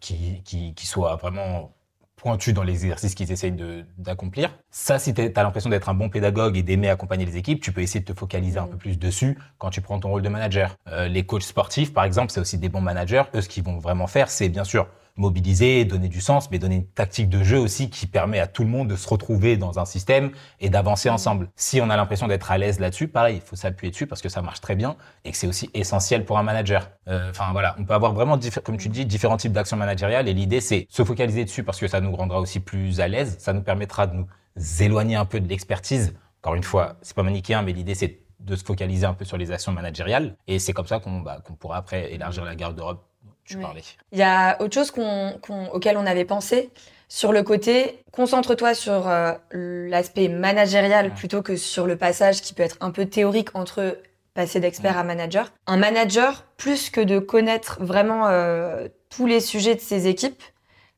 qu'ils 0.00 0.42
qui, 0.42 0.86
soient 0.86 1.16
vraiment 1.16 1.74
pointus 2.24 2.54
dans 2.54 2.62
les 2.62 2.72
exercices 2.72 3.14
qu'ils 3.14 3.30
essayent 3.32 3.54
d'accomplir. 3.98 4.48
Ça, 4.70 4.98
si 4.98 5.12
tu 5.12 5.20
as 5.20 5.42
l'impression 5.42 5.68
d'être 5.68 5.90
un 5.90 5.94
bon 5.94 6.08
pédagogue 6.08 6.56
et 6.56 6.62
d'aimer 6.62 6.88
accompagner 6.88 7.26
les 7.26 7.36
équipes, 7.36 7.60
tu 7.60 7.70
peux 7.70 7.82
essayer 7.82 8.00
de 8.00 8.10
te 8.10 8.18
focaliser 8.18 8.58
un 8.58 8.66
peu 8.66 8.78
plus 8.78 8.98
dessus 8.98 9.36
quand 9.58 9.68
tu 9.68 9.82
prends 9.82 10.00
ton 10.00 10.08
rôle 10.08 10.22
de 10.22 10.30
manager. 10.30 10.74
Euh, 10.88 11.06
les 11.06 11.26
coachs 11.26 11.42
sportifs, 11.42 11.92
par 11.92 12.04
exemple, 12.04 12.32
c'est 12.32 12.40
aussi 12.40 12.56
des 12.56 12.70
bons 12.70 12.80
managers. 12.80 13.24
Eux, 13.34 13.42
ce 13.42 13.48
qu'ils 13.50 13.62
vont 13.62 13.76
vraiment 13.76 14.06
faire, 14.06 14.30
c'est 14.30 14.48
bien 14.48 14.64
sûr 14.64 14.88
mobiliser, 15.16 15.84
donner 15.84 16.08
du 16.08 16.20
sens, 16.20 16.50
mais 16.50 16.58
donner 16.58 16.76
une 16.76 16.86
tactique 16.86 17.28
de 17.28 17.42
jeu 17.42 17.58
aussi 17.58 17.88
qui 17.88 18.06
permet 18.06 18.40
à 18.40 18.46
tout 18.46 18.64
le 18.64 18.68
monde 18.68 18.88
de 18.88 18.96
se 18.96 19.08
retrouver 19.08 19.56
dans 19.56 19.78
un 19.78 19.84
système 19.84 20.30
et 20.60 20.70
d'avancer 20.70 21.08
ensemble. 21.08 21.50
Si 21.54 21.80
on 21.80 21.88
a 21.90 21.96
l'impression 21.96 22.26
d'être 22.26 22.50
à 22.50 22.58
l'aise 22.58 22.80
là-dessus, 22.80 23.08
pareil, 23.08 23.36
il 23.36 23.40
faut 23.40 23.56
s'appuyer 23.56 23.90
dessus 23.90 24.06
parce 24.06 24.22
que 24.22 24.28
ça 24.28 24.42
marche 24.42 24.60
très 24.60 24.74
bien 24.74 24.96
et 25.24 25.30
que 25.30 25.36
c'est 25.36 25.46
aussi 25.46 25.70
essentiel 25.72 26.24
pour 26.24 26.38
un 26.38 26.42
manager. 26.42 26.90
Euh, 27.08 27.30
enfin 27.30 27.52
voilà, 27.52 27.76
on 27.78 27.84
peut 27.84 27.94
avoir 27.94 28.12
vraiment, 28.12 28.38
comme 28.64 28.76
tu 28.76 28.88
dis, 28.88 29.06
différents 29.06 29.36
types 29.36 29.52
d'actions 29.52 29.76
managériales 29.76 30.28
et 30.28 30.34
l'idée 30.34 30.60
c'est 30.60 30.86
se 30.90 31.04
focaliser 31.04 31.44
dessus 31.44 31.62
parce 31.62 31.78
que 31.78 31.86
ça 31.86 32.00
nous 32.00 32.14
rendra 32.14 32.40
aussi 32.40 32.58
plus 32.60 33.00
à 33.00 33.06
l'aise, 33.06 33.36
ça 33.38 33.52
nous 33.52 33.62
permettra 33.62 34.06
de 34.06 34.16
nous 34.16 34.26
éloigner 34.80 35.14
un 35.16 35.24
peu 35.24 35.40
de 35.40 35.48
l'expertise. 35.48 36.14
Encore 36.42 36.56
une 36.56 36.62
fois, 36.64 36.96
c'est 37.02 37.14
pas 37.14 37.22
manichéen, 37.22 37.62
mais 37.62 37.72
l'idée 37.72 37.94
c'est 37.94 38.20
de 38.40 38.56
se 38.56 38.64
focaliser 38.64 39.06
un 39.06 39.14
peu 39.14 39.24
sur 39.24 39.36
les 39.36 39.52
actions 39.52 39.72
managériales 39.72 40.36
et 40.46 40.58
c'est 40.58 40.72
comme 40.72 40.86
ça 40.86 40.98
qu'on 40.98 41.20
bah, 41.20 41.40
pourra 41.58 41.78
après 41.78 42.12
élargir 42.12 42.44
la 42.44 42.54
d'Europe 43.50 43.76
il 44.12 44.18
y 44.18 44.22
a 44.22 44.60
autre 44.60 44.74
chose 44.74 44.90
qu'on, 44.90 45.38
auquel 45.72 45.96
on 45.96 46.06
avait 46.06 46.24
pensé 46.24 46.70
sur 47.08 47.32
le 47.32 47.42
côté 47.42 48.02
concentre-toi 48.12 48.74
sur 48.74 49.08
euh, 49.08 49.32
l'aspect 49.52 50.28
managérial 50.28 51.14
plutôt 51.14 51.42
que 51.42 51.56
sur 51.56 51.86
le 51.86 51.96
passage 51.96 52.40
qui 52.40 52.54
peut 52.54 52.62
être 52.62 52.76
un 52.80 52.90
peu 52.90 53.06
théorique 53.06 53.54
entre 53.54 53.98
passer 54.34 54.58
d'expert 54.58 54.98
à 54.98 55.04
manager. 55.04 55.52
Un 55.66 55.76
manager, 55.76 56.44
plus 56.56 56.90
que 56.90 57.00
de 57.00 57.20
connaître 57.20 57.78
vraiment 57.80 58.26
euh, 58.26 58.88
tous 59.08 59.26
les 59.26 59.40
sujets 59.40 59.76
de 59.76 59.80
ses 59.80 60.08
équipes, 60.08 60.42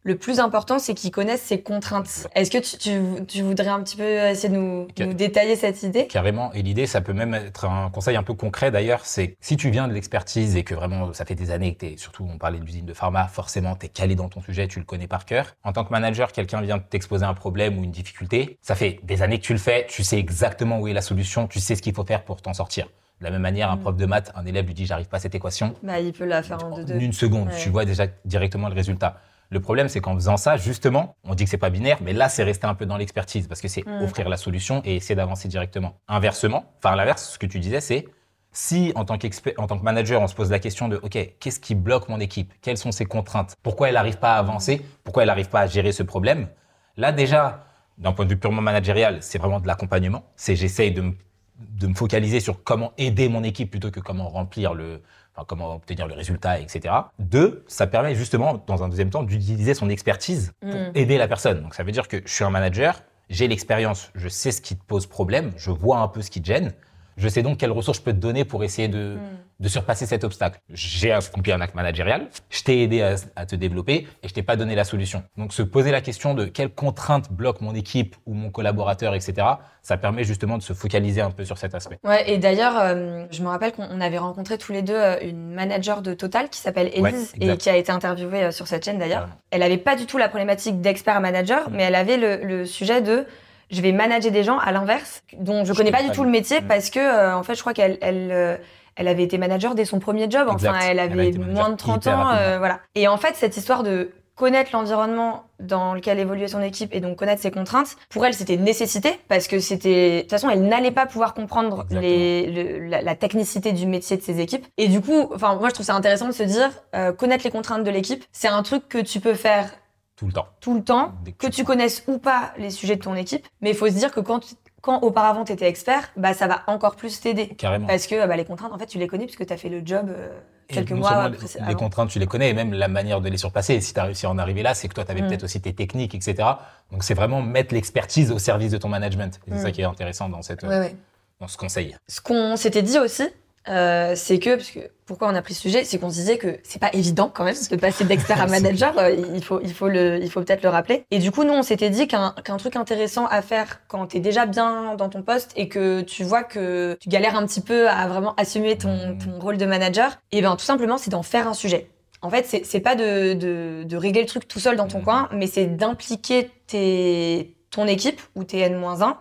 le 0.06 0.16
plus 0.16 0.38
important, 0.38 0.78
c'est 0.78 0.94
qu'ils 0.94 1.10
connaissent 1.10 1.42
ses 1.42 1.60
contraintes. 1.62 2.28
Est-ce 2.36 2.52
que 2.52 3.24
tu, 3.24 3.42
voudrais 3.42 3.66
un 3.66 3.82
petit 3.82 3.96
peu 3.96 4.04
essayer 4.04 4.48
de 4.48 4.56
nous, 4.56 4.86
détailler 5.14 5.56
cette 5.56 5.82
idée? 5.82 6.06
Carrément. 6.06 6.52
Et 6.52 6.62
l'idée, 6.62 6.86
ça 6.86 7.00
peut 7.00 7.12
même 7.12 7.34
être 7.34 7.64
un 7.64 7.90
conseil 7.90 8.14
un 8.14 8.22
peu 8.22 8.34
concret 8.34 8.70
d'ailleurs, 8.70 9.04
c'est 9.04 9.36
si 9.40 9.56
tu 9.56 9.68
viens 9.70 9.88
de 9.88 9.92
l'expertise 9.92 10.54
et 10.54 10.62
que 10.62 10.76
vraiment 10.76 11.12
ça 11.12 11.24
fait 11.24 11.34
des 11.34 11.50
années 11.50 11.74
que 11.74 11.80
tu 11.80 11.92
es, 11.92 11.96
surtout 11.96 12.24
on 12.32 12.38
parlait 12.38 12.60
d'usine 12.60 12.86
de 12.86 12.94
pharma, 12.94 13.26
forcément 13.26 13.74
tu 13.74 13.86
es 13.86 13.88
calé 13.88 14.14
dans 14.14 14.28
ton 14.28 14.40
sujet, 14.40 14.68
tu 14.68 14.78
le 14.78 14.84
connais 14.84 15.08
par 15.08 15.24
cœur. 15.24 15.56
En 15.64 15.72
tant 15.72 15.84
que 15.84 15.90
manager, 15.90 16.30
quelqu'un 16.30 16.60
vient 16.60 16.78
t'exposer 16.78 17.24
un 17.24 17.34
problème 17.34 17.76
ou 17.76 17.82
une 17.82 17.90
difficulté, 17.90 18.58
ça 18.62 18.76
fait 18.76 19.00
des 19.02 19.22
années 19.22 19.40
que 19.40 19.44
tu 19.44 19.54
le 19.54 19.58
fais, 19.58 19.86
tu 19.88 20.04
sais 20.04 20.18
exactement 20.18 20.78
où 20.78 20.86
est 20.86 20.92
la 20.92 21.02
solution, 21.02 21.48
tu 21.48 21.58
sais 21.58 21.74
ce 21.74 21.82
qu'il 21.82 21.94
faut 21.94 22.04
faire 22.04 22.22
pour 22.22 22.40
t'en 22.40 22.54
sortir. 22.54 22.86
De 23.20 23.24
la 23.24 23.30
même 23.32 23.42
manière, 23.42 23.72
un 23.72 23.76
mm. 23.76 23.80
prof 23.80 23.96
de 23.96 24.06
maths, 24.06 24.30
un 24.36 24.46
élève 24.46 24.66
lui 24.66 24.74
dit 24.74 24.86
j'arrive 24.86 25.08
pas 25.08 25.16
à 25.16 25.20
cette 25.20 25.34
équation. 25.34 25.74
Bah, 25.82 25.98
il 25.98 26.12
peut 26.12 26.26
la 26.26 26.44
faire 26.44 26.62
en 26.62 26.76
deux, 26.76 26.84
deux. 26.84 27.00
une 27.00 27.12
seconde, 27.12 27.50
tu 27.58 27.70
vois 27.70 27.84
déjà 27.84 28.06
directement 28.24 28.68
le 28.68 28.74
résultat. 28.74 29.20
Le 29.50 29.60
problème, 29.60 29.88
c'est 29.88 30.00
qu'en 30.00 30.14
faisant 30.14 30.37
ça, 30.37 30.56
justement, 30.56 31.16
on 31.25 31.34
dit 31.34 31.44
que 31.44 31.50
c'est 31.50 31.58
pas 31.58 31.70
binaire, 31.70 31.98
mais 32.02 32.12
là, 32.12 32.28
c'est 32.28 32.43
resté 32.43 32.66
un 32.66 32.75
peu 32.75 32.87
dans 32.87 32.96
l'expertise 32.96 33.46
parce 33.46 33.60
que 33.60 33.69
c'est 33.69 33.87
mm. 33.87 34.02
offrir 34.02 34.28
la 34.28 34.37
solution 34.37 34.82
et 34.84 34.96
essayer 34.96 35.14
d'avancer 35.14 35.48
directement. 35.48 35.98
Inversement, 36.08 36.72
enfin, 36.78 36.93
à 36.93 36.96
l'inverse, 36.96 37.31
ce 37.32 37.38
que 37.38 37.46
tu 37.46 37.60
disais, 37.60 37.81
c'est 37.81 38.06
si 38.52 38.93
en 38.94 39.04
tant, 39.04 39.19
en 39.58 39.66
tant 39.66 39.78
que 39.78 39.84
manager, 39.84 40.20
on 40.20 40.26
se 40.26 40.34
pose 40.34 40.50
la 40.50 40.58
question 40.58 40.88
de 40.88 40.96
OK, 40.96 41.19
qu'est-ce 41.38 41.60
qui 41.60 41.75
bloque 41.75 42.08
mon 42.08 42.20
équipe? 42.20 42.52
Quelles 42.62 42.78
sont 42.78 42.90
ses 42.90 43.04
contraintes? 43.04 43.54
Pourquoi 43.62 43.88
elle 43.88 43.94
n'arrive 43.94 44.19
pas 44.19 44.34
à 44.34 44.38
avancer? 44.38 44.84
Pourquoi 45.04 45.22
elle 45.22 45.28
n'arrive 45.28 45.50
pas 45.50 45.60
à 45.60 45.66
gérer 45.66 45.92
ce 45.92 46.02
problème? 46.02 46.49
Là, 46.96 47.12
déjà, 47.12 47.66
d'un 47.99 48.12
point 48.12 48.25
de 48.25 48.31
vue 48.31 48.38
purement 48.38 48.62
managérial, 48.62 49.19
c'est 49.20 49.38
vraiment 49.38 49.60
de 49.60 49.66
l'accompagnement. 49.66 50.25
C'est 50.37 50.56
j'essaye 50.56 50.92
de 50.92 51.12
de 51.58 51.87
me 51.87 51.94
focaliser 51.94 52.40
sur 52.40 52.62
comment 52.62 52.92
aider 52.99 53.28
mon 53.28 53.42
équipe 53.42 53.70
plutôt 53.70 53.90
que 53.90 54.00
comment 54.00 54.28
remplir 54.28 54.75
le, 54.75 55.02
comment 55.44 55.74
obtenir 55.74 56.06
le 56.06 56.14
résultat, 56.14 56.60
etc. 56.60 56.94
Deux, 57.18 57.64
ça 57.66 57.86
permet 57.86 58.14
justement, 58.14 58.62
dans 58.66 58.82
un 58.82 58.88
deuxième 58.88 59.10
temps, 59.10 59.22
d'utiliser 59.22 59.74
son 59.74 59.90
expertise 59.90 60.52
pour 60.60 60.70
mm. 60.70 60.92
aider 60.94 61.18
la 61.18 61.28
personne. 61.28 61.62
Donc 61.62 61.74
ça 61.74 61.82
veut 61.82 61.92
dire 61.92 62.08
que 62.08 62.22
je 62.24 62.32
suis 62.32 62.44
un 62.44 62.50
manager, 62.50 63.02
j'ai 63.28 63.48
l'expérience, 63.48 64.10
je 64.14 64.28
sais 64.28 64.52
ce 64.52 64.60
qui 64.60 64.76
te 64.76 64.84
pose 64.84 65.06
problème, 65.06 65.52
je 65.56 65.70
vois 65.70 65.98
un 65.98 66.08
peu 66.08 66.22
ce 66.22 66.30
qui 66.30 66.40
te 66.40 66.46
gêne. 66.46 66.72
Je 67.16 67.28
sais 67.28 67.42
donc 67.42 67.58
quelles 67.58 67.72
ressources 67.72 67.98
je 67.98 68.02
peux 68.02 68.12
te 68.12 68.18
donner 68.18 68.44
pour 68.44 68.62
essayer 68.62 68.88
de, 68.88 69.16
hmm. 69.16 69.20
de 69.60 69.68
surpasser 69.68 70.04
cet 70.04 70.22
obstacle. 70.22 70.60
J'ai 70.70 71.12
accompli 71.12 71.50
un 71.52 71.60
acte 71.60 71.74
managérial, 71.74 72.28
je 72.50 72.62
t'ai 72.62 72.82
aidé 72.82 73.16
à, 73.36 73.46
te 73.46 73.56
développer 73.56 74.06
et 74.22 74.28
je 74.28 74.34
t'ai 74.34 74.42
pas 74.42 74.56
donné 74.56 74.74
la 74.74 74.84
solution. 74.84 75.22
Donc 75.36 75.52
se 75.52 75.62
poser 75.62 75.90
la 75.90 76.00
question 76.02 76.34
de 76.34 76.44
quelles 76.44 76.74
contraintes 76.74 77.32
bloquent 77.32 77.64
mon 77.64 77.74
équipe 77.74 78.16
ou 78.26 78.34
mon 78.34 78.50
collaborateur, 78.50 79.14
etc., 79.14 79.46
ça 79.82 79.96
permet 79.96 80.24
justement 80.24 80.58
de 80.58 80.62
se 80.62 80.72
focaliser 80.72 81.20
un 81.20 81.30
peu 81.30 81.44
sur 81.44 81.58
cet 81.58 81.74
aspect. 81.74 81.98
Ouais, 82.02 82.28
et 82.30 82.38
d'ailleurs, 82.38 82.76
euh, 82.76 83.24
je 83.30 83.42
me 83.42 83.48
rappelle 83.48 83.72
qu'on 83.72 84.00
avait 84.00 84.18
rencontré 84.18 84.58
tous 84.58 84.72
les 84.72 84.82
deux 84.82 84.96
euh, 84.96 85.16
une 85.22 85.54
manager 85.54 86.02
de 86.02 86.12
Total 86.12 86.50
qui 86.50 86.58
s'appelle 86.58 86.90
Elise 86.92 87.32
et 87.40 87.56
qui 87.56 87.70
a 87.70 87.76
été 87.76 87.92
interviewée 87.92 88.44
euh, 88.44 88.50
sur 88.50 88.66
cette 88.66 88.84
chaîne 88.84 88.98
d'ailleurs. 88.98 89.28
Elle 89.50 89.62
avait 89.62 89.78
pas 89.78 89.94
du 89.94 90.06
tout 90.06 90.18
la 90.18 90.28
problématique 90.28 90.80
d'expert 90.80 91.20
manager, 91.20 91.70
mais 91.70 91.84
elle 91.84 91.94
avait 91.94 92.16
le, 92.16 92.44
le 92.44 92.66
sujet 92.66 93.00
de 93.00 93.26
je 93.70 93.80
vais 93.80 93.92
manager 93.92 94.30
des 94.30 94.44
gens 94.44 94.58
à 94.58 94.72
l'inverse, 94.72 95.22
dont 95.38 95.64
je, 95.64 95.72
connais 95.72 95.90
pas 95.90 96.02
du 96.02 96.10
tout 96.10 96.24
le 96.24 96.30
métier 96.30 96.60
mm. 96.60 96.66
parce 96.66 96.90
que 96.90 97.00
euh, 97.00 97.36
en 97.36 97.42
fait, 97.42 97.54
je 97.54 97.60
crois 97.60 97.74
qu'elle 97.74 97.98
elle, 98.00 98.30
euh, 98.30 98.56
elle 98.96 99.08
avait 99.08 99.24
été 99.24 99.38
manager 99.38 99.74
dès 99.74 99.84
son 99.84 99.98
premier 99.98 100.30
job. 100.30 100.48
Enfin, 100.48 100.78
elle 100.82 100.98
avait 100.98 101.32
moins 101.32 101.70
de 101.70 101.76
30 101.76 102.06
ans, 102.06 102.30
euh, 102.30 102.58
voilà. 102.58 102.80
Et 102.94 103.08
en 103.08 103.16
fait, 103.16 103.34
cette 103.34 103.56
histoire 103.56 103.82
de 103.82 104.10
connaître 104.36 104.70
l'environnement 104.74 105.44
dans 105.60 105.94
lequel 105.94 106.18
évoluait 106.18 106.48
son 106.48 106.60
équipe 106.60 106.94
et 106.94 107.00
donc 107.00 107.16
connaître 107.16 107.40
ses 107.40 107.50
contraintes, 107.50 107.96
pour 108.10 108.26
elle, 108.26 108.34
c'était 108.34 108.54
une 108.54 108.64
nécessité 108.64 109.18
parce 109.28 109.48
que 109.48 109.60
c'était, 109.60 110.16
de 110.16 110.20
toute 110.22 110.30
façon, 110.30 110.50
elle 110.50 110.68
n'allait 110.68 110.90
pas 110.90 111.06
pouvoir 111.06 111.32
comprendre 111.32 111.86
les, 111.90 112.86
la, 112.86 113.14
technicité 113.14 113.72
du 113.72 113.86
métier 113.86 114.18
de 114.18 114.22
ses 114.22 114.38
équipes. 114.40 114.66
Et 114.76 114.88
du 114.88 115.00
coup, 115.00 115.30
enfin, 115.34 115.54
moi, 115.54 115.70
je 115.70 115.74
trouve 115.74 115.86
ça 115.86 115.94
intéressant 115.94 116.26
de 116.26 116.32
se 116.32 116.42
dire, 116.42 116.70
connaître 117.16 117.44
les 117.44 117.50
contraintes 117.50 117.82
de 117.82 117.90
l'équipe, 117.90 118.22
c'est 118.30 118.48
un 118.48 118.62
truc 118.62 118.86
que 118.90 118.98
tu 118.98 119.20
peux 119.20 119.32
faire 119.32 119.70
tout 120.16 120.26
le 120.26 120.32
temps. 120.32 120.48
Tout 120.60 120.74
le 120.74 120.82
temps, 120.82 121.12
que, 121.38 121.46
tu 121.46 121.62
connaisses 121.62 122.02
ou 122.06 122.18
pas 122.18 122.54
les 122.56 122.70
sujets 122.70 122.96
de 122.96 123.02
ton 123.02 123.14
équipe. 123.14 123.46
Mais 123.60 123.70
il 123.70 123.76
faut 123.76 123.86
se 123.86 123.94
dire 123.94 124.10
que 124.10 124.20
quand, 124.20 124.40
quand 124.80 125.00
auparavant 125.02 125.44
tu 125.44 125.52
étais 125.52 125.68
expert, 125.68 126.10
bah, 126.16 126.32
ça 126.32 126.46
va 126.46 126.62
encore 126.68 126.96
plus 126.96 127.20
t'aider. 127.20 127.48
Carrément. 127.48 127.86
Parce 127.86 128.06
que 128.06 128.26
bah, 128.26 128.34
les 128.34 128.46
contraintes, 128.46 128.72
en 128.72 128.78
fait, 128.78 128.86
tu 128.86 128.98
les 128.98 129.06
connais 129.06 129.26
puisque 129.26 129.46
tu 129.46 129.52
as 129.52 129.58
fait 129.58 129.68
le 129.68 129.82
job 129.84 130.08
euh, 130.08 130.28
quelques 130.68 130.92
mois 130.92 131.30
Les 131.68 131.74
contraintes, 131.74 132.08
tu 132.08 132.18
les 132.18 132.26
connais 132.26 132.48
et 132.48 132.54
même 132.54 132.72
la 132.72 132.88
manière 132.88 133.20
de 133.20 133.28
les 133.28 133.36
surpasser. 133.36 133.80
Si 133.82 133.92
tu 133.92 134.00
as 134.00 134.04
réussi 134.04 134.24
à 134.24 134.30
en 134.30 134.38
arriver 134.38 134.62
là, 134.62 134.72
c'est 134.72 134.88
que 134.88 134.94
toi, 134.94 135.04
tu 135.04 135.10
avais 135.10 135.20
mm. 135.20 135.28
peut-être 135.28 135.44
aussi 135.44 135.60
tes 135.60 135.74
techniques, 135.74 136.14
etc. 136.14 136.48
Donc, 136.90 137.04
c'est 137.04 137.14
vraiment 137.14 137.42
mettre 137.42 137.74
l'expertise 137.74 138.32
au 138.32 138.38
service 138.38 138.72
de 138.72 138.78
ton 138.78 138.88
management. 138.88 139.38
C'est 139.46 139.58
ça 139.58 139.68
mm. 139.68 139.72
qui 139.72 139.80
est 139.82 139.84
intéressant 139.84 140.30
dans, 140.30 140.40
cette, 140.40 140.64
dans 140.64 141.48
ce 141.48 141.58
conseil. 141.58 141.94
Ce 142.08 142.22
qu'on 142.22 142.56
s'était 142.56 142.82
dit 142.82 142.98
aussi, 142.98 143.24
euh, 143.68 144.12
c'est 144.14 144.38
que, 144.38 144.56
parce 144.56 144.70
que 144.70 144.80
pourquoi 145.06 145.28
on 145.28 145.34
a 145.34 145.42
pris 145.42 145.54
ce 145.54 145.62
sujet, 145.62 145.84
c'est 145.84 145.98
qu'on 145.98 146.10
se 146.10 146.14
disait 146.14 146.38
que 146.38 146.58
c'est 146.62 146.78
pas 146.78 146.90
évident 146.92 147.30
quand 147.32 147.44
même 147.44 147.54
de 147.70 147.76
passer 147.76 148.04
d'expert 148.04 148.40
à 148.40 148.46
manager. 148.49 148.99
Euh, 148.99 149.14
il 149.35 149.42
faut, 149.42 149.61
il 149.62 149.73
faut 149.73 149.88
le, 149.88 150.18
il 150.23 150.30
faut 150.30 150.40
peut-être 150.40 150.62
le 150.62 150.68
rappeler. 150.68 151.04
Et 151.11 151.18
du 151.18 151.30
coup, 151.30 151.44
nous, 151.44 151.52
on 151.52 151.62
s'était 151.62 151.90
dit 151.90 152.06
qu'un 152.06 152.35
qu'un 152.44 152.56
truc 152.56 152.76
intéressant 152.76 153.26
à 153.26 153.42
faire 153.42 153.80
quand 153.88 154.06
t'es 154.06 154.20
déjà 154.20 154.46
bien 154.46 154.94
dans 154.96 155.08
ton 155.08 155.23
poste 155.23 155.52
et 155.56 155.68
que 155.68 156.00
tu 156.02 156.25
vois 156.25 156.42
que 156.42 156.96
tu 157.00 157.08
galères 157.08 157.37
un 157.37 157.46
petit 157.46 157.61
peu 157.61 157.88
à 157.88 158.06
vraiment 158.08 158.35
assumer 158.37 158.78
ton, 158.78 159.16
ton 159.16 159.38
rôle 159.38 159.56
de 159.56 159.66
manager, 159.66 160.12
et 160.32 160.38
eh 160.38 160.42
ben 160.42 160.56
tout 160.56 160.64
simplement, 160.64 160.99
c'est 160.99 161.11
d'en 161.11 161.23
faire 161.23 161.49
un 161.49 161.54
sujet. 161.54 161.90
En 162.23 162.30
fait, 162.30 162.64
c'est 162.64 162.80
pas 162.80 162.96
de, 162.96 163.35
de, 163.35 163.85
de, 163.85 163.96
régler 163.96 164.23
le 164.23 164.26
truc 164.26 164.49
tout 164.49 164.58
seul 164.58 164.76
dans 164.76 164.88
ton 164.88 165.00
mmh. 165.00 165.04
coin, 165.04 165.28
mais 165.32 165.46
c'est 165.46 165.66
d'impliquer 165.66 166.50
tes, 166.66 167.56
ton 167.70 167.87
équipe 167.87 168.20
ou 168.35 168.42
tes 168.42 168.58
N-1 168.61 168.99
dans, 168.99 169.16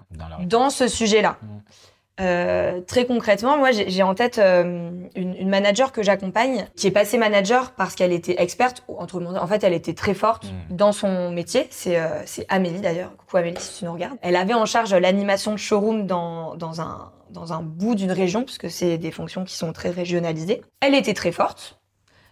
dans 0.46 0.70
ce 0.70 0.88
sujet-là. 0.88 1.38
Mmh. 1.42 1.48
Euh, 2.22 2.80
très 2.82 3.06
concrètement, 3.06 3.58
moi, 3.58 3.72
j'ai 3.72 4.04
en 4.04 4.16
tête 4.16 4.38
euh, 4.38 4.90
une, 5.16 5.36
une, 5.36 5.50
manager 5.50 5.92
que 5.92 6.02
j'accompagne, 6.02 6.66
qui 6.78 6.88
est 6.88 6.92
passée 6.92 7.18
manager 7.18 7.72
parce 7.72 7.94
qu'elle 7.96 8.14
était 8.14 8.42
experte. 8.42 8.84
Entre 8.88 9.22
en 9.22 9.48
fait, 9.48 9.64
elle 9.64 9.74
était 9.74 9.94
très 9.94 10.14
forte 10.14 10.46
mmh. 10.46 10.76
dans 10.76 10.94
son 10.94 11.32
métier. 11.32 11.68
C'est 11.72 12.00
euh, 12.00 12.24
Amélie 12.48 12.80
d'ailleurs. 12.80 13.12
Coucou 13.18 13.38
Amélie, 13.38 13.60
si 13.60 13.80
tu 13.80 13.86
nous 13.86 13.94
regardes. 13.94 14.18
Elle 14.22 14.38
avait 14.38 14.54
en 14.54 14.66
charge 14.66 14.94
l'animation 14.94 15.52
de 15.52 15.58
showroom 15.58 16.08
dans, 16.08 16.56
dans 16.56 16.82
un 16.82 17.12
dans 17.32 17.52
un 17.52 17.62
bout 17.62 17.96
d'une 17.96 18.12
région, 18.12 18.44
puisque 18.44 18.70
c'est 18.70 18.98
des 18.98 19.12
fonctions 19.12 19.44
qui 19.44 19.56
sont 19.56 19.74
très 19.74 19.90
régionalisées. 19.90 20.62
Elle 20.80 20.96
était 20.96 21.16
très 21.16 21.32
forte. 21.34 21.80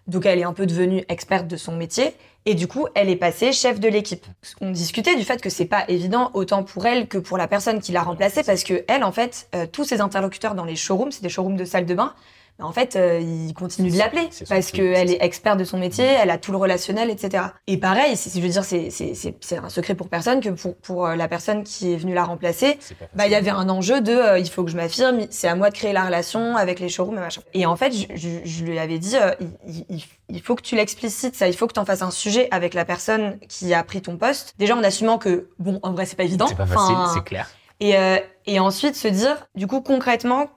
Donc 0.08 0.26
elle 0.26 0.40
est 0.40 0.44
un 0.44 0.54
peu 0.54 0.66
devenue 0.66 1.04
experte 1.10 1.48
de 1.48 1.58
son 1.58 1.76
métier 1.76 2.14
et 2.46 2.56
du 2.56 2.68
coup 2.68 2.88
elle 2.96 3.10
est 3.10 3.16
passée 3.16 3.52
chef 3.52 3.80
de 3.80 3.88
l'équipe. 3.88 4.26
On 4.62 4.72
discutait 4.72 5.16
du 5.16 5.24
fait 5.24 5.42
que 5.42 5.50
c'est 5.50 5.66
pas 5.66 5.86
évident 5.88 6.32
autant 6.34 6.64
pour 6.64 6.86
elle 6.86 7.08
que 7.08 7.18
pour 7.18 7.38
la 7.38 7.48
personne 7.48 7.80
qui 7.80 7.92
l'a 7.92 8.04
remplacée 8.04 8.44
parce 8.44 8.64
que 8.64 8.84
elle 8.88 9.04
en 9.04 9.12
fait 9.12 9.48
euh, 9.56 9.66
tous 9.72 9.84
ses 9.84 10.02
interlocuteurs 10.02 10.56
dans 10.56 10.66
les 10.66 10.76
showrooms, 10.76 11.12
c'est 11.12 11.24
des 11.24 11.30
showrooms 11.30 11.58
de 11.58 11.66
salle 11.66 11.86
de 11.86 11.94
bain, 11.94 12.14
en 12.62 12.72
fait, 12.72 12.96
euh, 12.96 13.20
il 13.20 13.54
continue 13.54 13.90
de 13.90 13.98
l'appeler 13.98 14.30
parce 14.48 14.72
qu'elle 14.72 15.10
est 15.12 15.18
experte 15.22 15.58
de 15.60 15.64
son 15.64 15.78
métier, 15.78 16.06
elle 16.06 16.30
a 16.30 16.38
tout 16.38 16.52
le 16.52 16.58
relationnel, 16.58 17.10
etc. 17.10 17.44
Et 17.68 17.78
pareil, 17.78 18.16
c'est- 18.16 18.36
je 18.38 18.42
veux 18.44 18.50
dire, 18.50 18.64
c'est- 18.64 19.58
un 19.58 19.70
secret 19.70 19.96
pour 19.96 20.08
personne 20.10 20.40
que 20.40 20.50
pour, 20.50 20.76
pour 20.78 21.08
euh, 21.08 21.16
la 21.16 21.28
personne 21.28 21.64
qui 21.64 21.92
est 21.92 21.96
venue 21.98 22.14
la 22.14 22.24
remplacer, 22.26 22.78
bah, 23.16 23.26
il 23.26 23.32
y 23.32 23.36
avait 23.36 23.50
un 23.50 23.70
enjeu 23.70 24.02
de 24.02 24.12
euh, 24.12 24.40
il 24.40 24.50
faut 24.50 24.64
que 24.64 24.72
je 24.72 24.76
m'affirme, 24.78 25.22
c'est 25.30 25.48
à 25.48 25.56
moi 25.56 25.70
de 25.70 25.76
créer 25.76 25.94
la 25.94 26.06
relation 26.06 26.56
avec 26.56 26.80
les 26.80 26.90
showrooms 26.90 27.18
et 27.18 27.22
machin. 27.22 27.42
Et 27.54 27.66
en 27.66 27.76
fait, 27.76 27.92
je, 27.94 28.06
je- 28.16 28.40
je 28.46 28.64
lui 28.64 28.78
avais 28.80 29.00
dit, 29.00 29.16
euh, 29.18 29.32
il, 29.68 29.86
il- 29.90 30.04
il 30.30 30.42
faut 30.42 30.56
que 30.56 30.62
tu 30.62 30.76
l'explicites, 30.76 31.36
ça, 31.36 31.48
il 31.48 31.56
faut 31.56 31.68
que 31.68 31.74
tu 31.74 31.80
en 31.80 31.86
fasses 31.86 32.02
un 32.02 32.12
sujet 32.12 32.48
avec 32.52 32.74
la 32.74 32.86
personne 32.86 33.38
qui 33.50 33.74
a 33.74 33.84
pris 33.84 34.02
ton 34.02 34.18
poste. 34.18 34.54
Déjà 34.58 34.76
en 34.76 34.84
assumant 34.84 35.18
que, 35.18 35.50
bon, 35.60 35.80
en 35.84 35.92
vrai, 35.92 36.06
c'est 36.06 36.16
pas 36.16 36.24
évident. 36.24 36.48
C'est 36.48 36.56
pas 36.56 36.66
facile, 36.66 36.96
Enfin, 36.96 37.12
c'est 37.16 37.24
clair. 37.24 37.50
et, 37.80 37.98
euh, 37.98 38.18
et 38.46 38.60
ensuite 38.60 38.96
se 38.96 39.08
dire, 39.08 39.48
du 39.56 39.68
coup, 39.68 39.82
concrètement, 39.82 40.48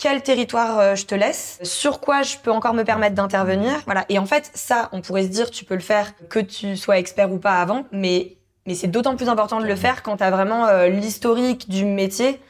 quel 0.00 0.22
territoire 0.22 0.78
euh, 0.78 0.94
je 0.94 1.04
te 1.04 1.14
laisse, 1.14 1.58
sur 1.62 2.00
quoi 2.00 2.22
je 2.22 2.36
peux 2.42 2.50
encore 2.50 2.72
me 2.72 2.84
permettre 2.84 3.14
d'intervenir, 3.14 3.82
voilà. 3.84 4.06
Et 4.08 4.18
en 4.18 4.24
fait, 4.24 4.50
ça, 4.54 4.88
on 4.92 5.02
pourrait 5.02 5.24
se 5.24 5.28
dire, 5.28 5.50
tu 5.50 5.66
peux 5.66 5.74
le 5.74 5.80
faire 5.80 6.12
que 6.28 6.38
tu 6.38 6.78
sois 6.78 6.98
expert 6.98 7.30
ou 7.30 7.38
pas 7.38 7.60
avant, 7.60 7.84
mais 7.92 8.36
mais 8.66 8.74
c'est 8.74 8.88
d'autant 8.88 9.16
plus 9.16 9.28
important 9.28 9.60
de 9.60 9.66
le 9.66 9.76
faire 9.76 10.02
quand 10.02 10.18
tu 10.18 10.22
as 10.22 10.30
vraiment 10.30 10.66
euh, 10.66 10.88
l'historique 10.88 11.68
du 11.68 11.84
métier, 11.84 12.40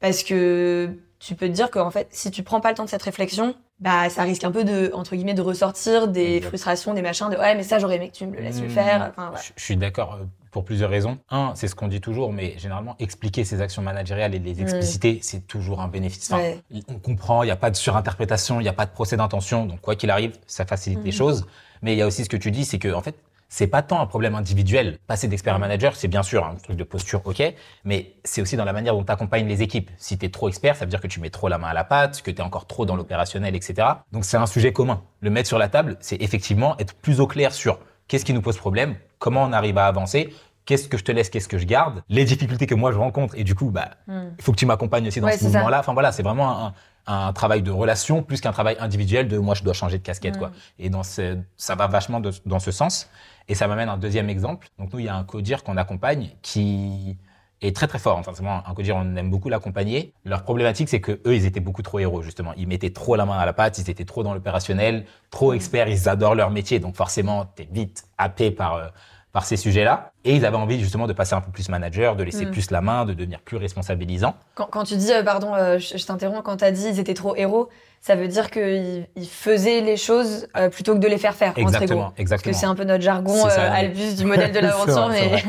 parce 0.00 0.22
que 0.22 0.90
tu 1.18 1.34
peux 1.34 1.46
te 1.46 1.52
dire 1.52 1.70
qu'en 1.70 1.90
fait, 1.90 2.08
si 2.10 2.30
tu 2.30 2.42
prends 2.42 2.60
pas 2.60 2.70
le 2.70 2.74
temps 2.74 2.84
de 2.84 2.90
cette 2.90 3.02
réflexion, 3.02 3.54
bah 3.80 4.08
ça 4.08 4.22
risque 4.22 4.44
un 4.44 4.52
peu 4.52 4.64
de 4.64 4.90
entre 4.94 5.14
guillemets 5.16 5.34
de 5.34 5.42
ressortir 5.42 6.08
des 6.08 6.40
frustrations, 6.40 6.94
des 6.94 7.02
machins, 7.02 7.28
de 7.28 7.36
ouais 7.36 7.54
mais 7.54 7.64
ça 7.64 7.78
j'aurais 7.78 7.96
aimé 7.96 8.10
que 8.10 8.16
tu 8.16 8.26
me 8.26 8.36
le 8.36 8.42
laisses 8.42 8.60
le 8.60 8.68
Mmh, 8.68 8.70
faire. 8.70 9.10
Enfin, 9.10 9.32
je, 9.56 9.62
suis 9.62 9.76
d'accord 9.76 10.18
pour 10.54 10.64
plusieurs 10.64 10.88
raisons. 10.88 11.18
Un, 11.30 11.50
c'est 11.56 11.66
ce 11.66 11.74
qu'on 11.74 11.88
dit 11.88 12.00
toujours, 12.00 12.32
mais 12.32 12.54
généralement, 12.58 12.94
expliquer 13.00 13.42
ses 13.42 13.60
actions 13.60 13.82
managériales 13.82 14.36
et 14.36 14.38
les 14.38 14.62
expliciter, 14.62 15.18
c'est 15.20 15.48
toujours 15.48 15.80
un 15.80 15.88
bénéfice. 15.88 16.30
Enfin. 16.32 16.52
On 16.86 16.94
comprend, 17.00 17.42
il 17.42 17.46
n'y 17.46 17.52
a 17.52 17.56
pas 17.56 17.70
de 17.70 17.76
surinterprétation, 17.76 18.60
il 18.60 18.62
n'y 18.62 18.68
a 18.68 18.72
pas 18.72 18.86
de 18.86 18.92
procès 18.92 19.16
d'intention. 19.16 19.66
Donc, 19.66 19.80
quoi 19.80 19.96
qu'il 19.96 20.10
arrive, 20.10 20.38
ça 20.46 20.64
facilite 20.64 21.00
les 21.00 21.06
Mhm. 21.10 21.12
choses. 21.12 21.46
Mais 21.82 21.92
il 21.94 21.98
y 21.98 22.02
a 22.02 22.06
aussi 22.06 22.22
ce 22.22 22.28
que 22.28 22.36
tu 22.36 22.52
dis, 22.52 22.64
c'est 22.64 22.78
que, 22.78 22.92
en 22.94 23.02
fait, 23.02 23.16
c'est 23.48 23.66
pas 23.66 23.82
tant 23.82 24.00
un 24.00 24.06
problème 24.06 24.36
individuel. 24.36 24.98
Passer 25.08 25.26
d'expert 25.26 25.56
à 25.56 25.58
manager, 25.58 25.96
c'est 25.96 26.06
bien 26.06 26.22
sûr 26.22 26.46
un 26.46 26.54
truc 26.54 26.76
de 26.76 26.84
posture, 26.84 27.20
ok, 27.24 27.42
mais 27.84 28.12
c'est 28.22 28.40
aussi 28.40 28.56
dans 28.56 28.64
la 28.64 28.72
manière 28.72 28.94
dont 28.94 29.02
tu 29.02 29.10
accompagnes 29.10 29.48
les 29.48 29.60
équipes. 29.62 29.90
Si 29.98 30.16
tu 30.16 30.26
es 30.26 30.28
trop 30.28 30.48
expert, 30.48 30.76
ça 30.76 30.84
veut 30.84 30.90
dire 30.90 31.00
que 31.00 31.08
tu 31.08 31.18
mets 31.18 31.30
trop 31.30 31.48
la 31.48 31.58
main 31.58 31.68
à 31.68 31.74
la 31.74 31.82
pâte, 31.84 32.22
que 32.22 32.30
tu 32.30 32.38
es 32.38 32.44
encore 32.44 32.66
trop 32.68 32.86
dans 32.86 32.94
l'opérationnel, 32.94 33.56
etc. 33.56 33.88
Donc 34.12 34.24
c'est 34.24 34.36
un 34.36 34.46
sujet 34.46 34.72
commun. 34.72 35.02
Le 35.20 35.30
mettre 35.30 35.48
sur 35.48 35.58
la 35.58 35.68
table, 35.68 35.96
c'est 35.98 36.22
effectivement 36.22 36.76
être 36.78 36.94
plus 36.94 37.18
au 37.20 37.26
clair 37.26 37.52
sur 37.52 37.80
qu'est-ce 38.08 38.24
qui 38.24 38.32
nous 38.34 38.42
pose 38.42 38.56
problème, 38.56 38.96
comment 39.24 39.42
on 39.44 39.52
arrive 39.52 39.78
à 39.78 39.86
avancer, 39.86 40.32
qu'est-ce 40.66 40.86
que 40.88 40.98
je 40.98 41.04
te 41.04 41.12
laisse, 41.12 41.28
qu'est-ce 41.30 41.48
que 41.48 41.58
je 41.58 41.66
garde, 41.66 42.02
les 42.08 42.24
difficultés 42.24 42.66
que 42.66 42.74
moi 42.74 42.90
je 42.92 42.98
rencontre, 42.98 43.34
et 43.38 43.44
du 43.44 43.54
coup, 43.54 43.70
bah, 43.70 43.88
Mmh. 44.06 44.12
il 44.38 44.42
faut 44.44 44.52
que 44.52 44.56
tu 44.62 44.66
m'accompagnes 44.66 45.08
aussi 45.08 45.20
dans 45.20 45.26
Ouais, 45.28 45.36
ce 45.38 45.44
mouvement-là. 45.44 45.80
Enfin 45.80 45.94
voilà, 45.94 46.10
c'est 46.12 46.22
vraiment 46.22 46.66
un, 46.66 46.74
un 47.06 47.32
travail 47.32 47.62
de 47.62 47.70
relation 47.70 48.22
plus 48.22 48.40
qu'un 48.42 48.52
travail 48.52 48.76
individuel 48.80 49.28
de 49.28 49.36
moi 49.38 49.54
je 49.54 49.62
dois 49.62 49.74
changer 49.74 49.98
de 49.98 50.02
casquette 50.02 50.36
Mm. 50.36 50.38
quoi. 50.38 50.50
Et 50.78 50.88
dans 50.90 51.02
ce, 51.02 51.36
ça 51.56 51.74
va 51.74 51.86
vachement 51.86 52.20
de- 52.20 52.32
dans 52.46 52.58
ce 52.60 52.70
sens. 52.70 53.10
Et 53.48 53.54
ça 53.54 53.66
m'amène 53.68 53.88
à 53.90 53.92
un 53.92 53.98
deuxième 53.98 54.30
exemple. 54.30 54.68
Donc 54.78 54.90
nous 54.92 55.00
il 55.00 55.04
y 55.04 55.08
a 55.10 55.14
un 55.16 55.24
codir 55.24 55.64
qu'on 55.64 55.76
accompagne 55.76 56.30
qui 56.40 57.18
est 57.60 57.76
très 57.76 57.86
très 57.86 57.98
fort. 57.98 58.16
Enfin 58.16 58.32
c'est 58.34 58.42
vraiment 58.42 58.62
un 58.66 58.72
codir 58.74 58.96
on 58.96 59.16
aime 59.16 59.30
beaucoup 59.30 59.50
l'accompagner. 59.50 60.14
Leur 60.24 60.44
problématique 60.44 60.88
c'est 60.88 61.02
que 61.02 61.12
eux 61.26 61.34
ils 61.36 61.44
étaient 61.44 61.60
beaucoup 61.60 61.82
trop 61.82 61.98
héros 61.98 62.22
justement. 62.22 62.52
Ils 62.56 62.66
mettaient 62.68 62.94
trop 63.02 63.16
la 63.16 63.26
main 63.26 63.36
à 63.38 63.44
la 63.44 63.52
pâte, 63.52 63.76
ils 63.76 63.90
étaient 63.90 64.06
trop 64.06 64.22
dans 64.22 64.32
l'opérationnel, 64.32 65.04
trop 65.30 65.52
Mm. 65.52 65.56
experts, 65.56 65.88
ils 65.88 66.08
adorent 66.08 66.34
leur 66.36 66.50
métier. 66.50 66.78
Donc 66.80 66.96
forcément 66.96 67.44
t'es 67.54 67.68
vite 67.70 68.04
happé 68.16 68.50
par 68.50 68.74
euh, 68.76 68.86
par 69.34 69.44
ces 69.44 69.56
sujets-là. 69.56 70.12
Et 70.24 70.36
ils 70.36 70.46
avaient 70.46 70.56
envie 70.56 70.78
justement 70.80 71.06
de 71.08 71.12
passer 71.12 71.34
un 71.34 71.40
peu 71.40 71.50
plus 71.50 71.68
manager, 71.68 72.14
de 72.14 72.22
laisser 72.22 72.46
Mm. 72.46 72.50
plus 72.52 72.70
la 72.70 72.80
main, 72.80 73.04
de 73.04 73.12
devenir 73.14 73.40
plus 73.40 73.56
responsabilisant. 73.56 74.36
Quand, 74.54 74.66
quand 74.70 74.84
tu 74.84 74.96
dis, 74.96 75.12
euh, 75.12 75.24
pardon, 75.24 75.54
euh, 75.56 75.78
je, 75.78 75.98
je 75.98 76.06
t'interromps, 76.06 76.42
quand 76.44 76.58
tu 76.58 76.64
as 76.64 76.70
dit 76.70 76.86
ils 76.88 77.00
étaient 77.00 77.14
trop 77.14 77.34
héros, 77.34 77.68
ça 78.00 78.14
veut 78.14 78.28
dire 78.28 78.48
qu'ils 78.50 79.08
ils 79.16 79.28
faisaient 79.28 79.80
les 79.80 79.96
choses 79.96 80.46
euh, 80.56 80.68
plutôt 80.68 80.94
que 80.94 81.00
de 81.00 81.08
les 81.08 81.18
faire 81.18 81.34
faire. 81.34 81.48
entre 81.50 81.58
égaux. 81.58 81.68
Exactement, 81.70 82.00
Parce 82.02 82.14
que 82.16 82.20
exactement. 82.22 82.56
c'est 82.56 82.66
un 82.66 82.74
peu 82.76 82.84
notre 82.84 83.02
jargon 83.02 83.34
ça, 83.48 83.72
Albus 83.72 84.14
du 84.14 84.24
modèle 84.24 84.52
de 84.52 84.58
l'aventure, 84.60 85.08
mais 85.10 85.42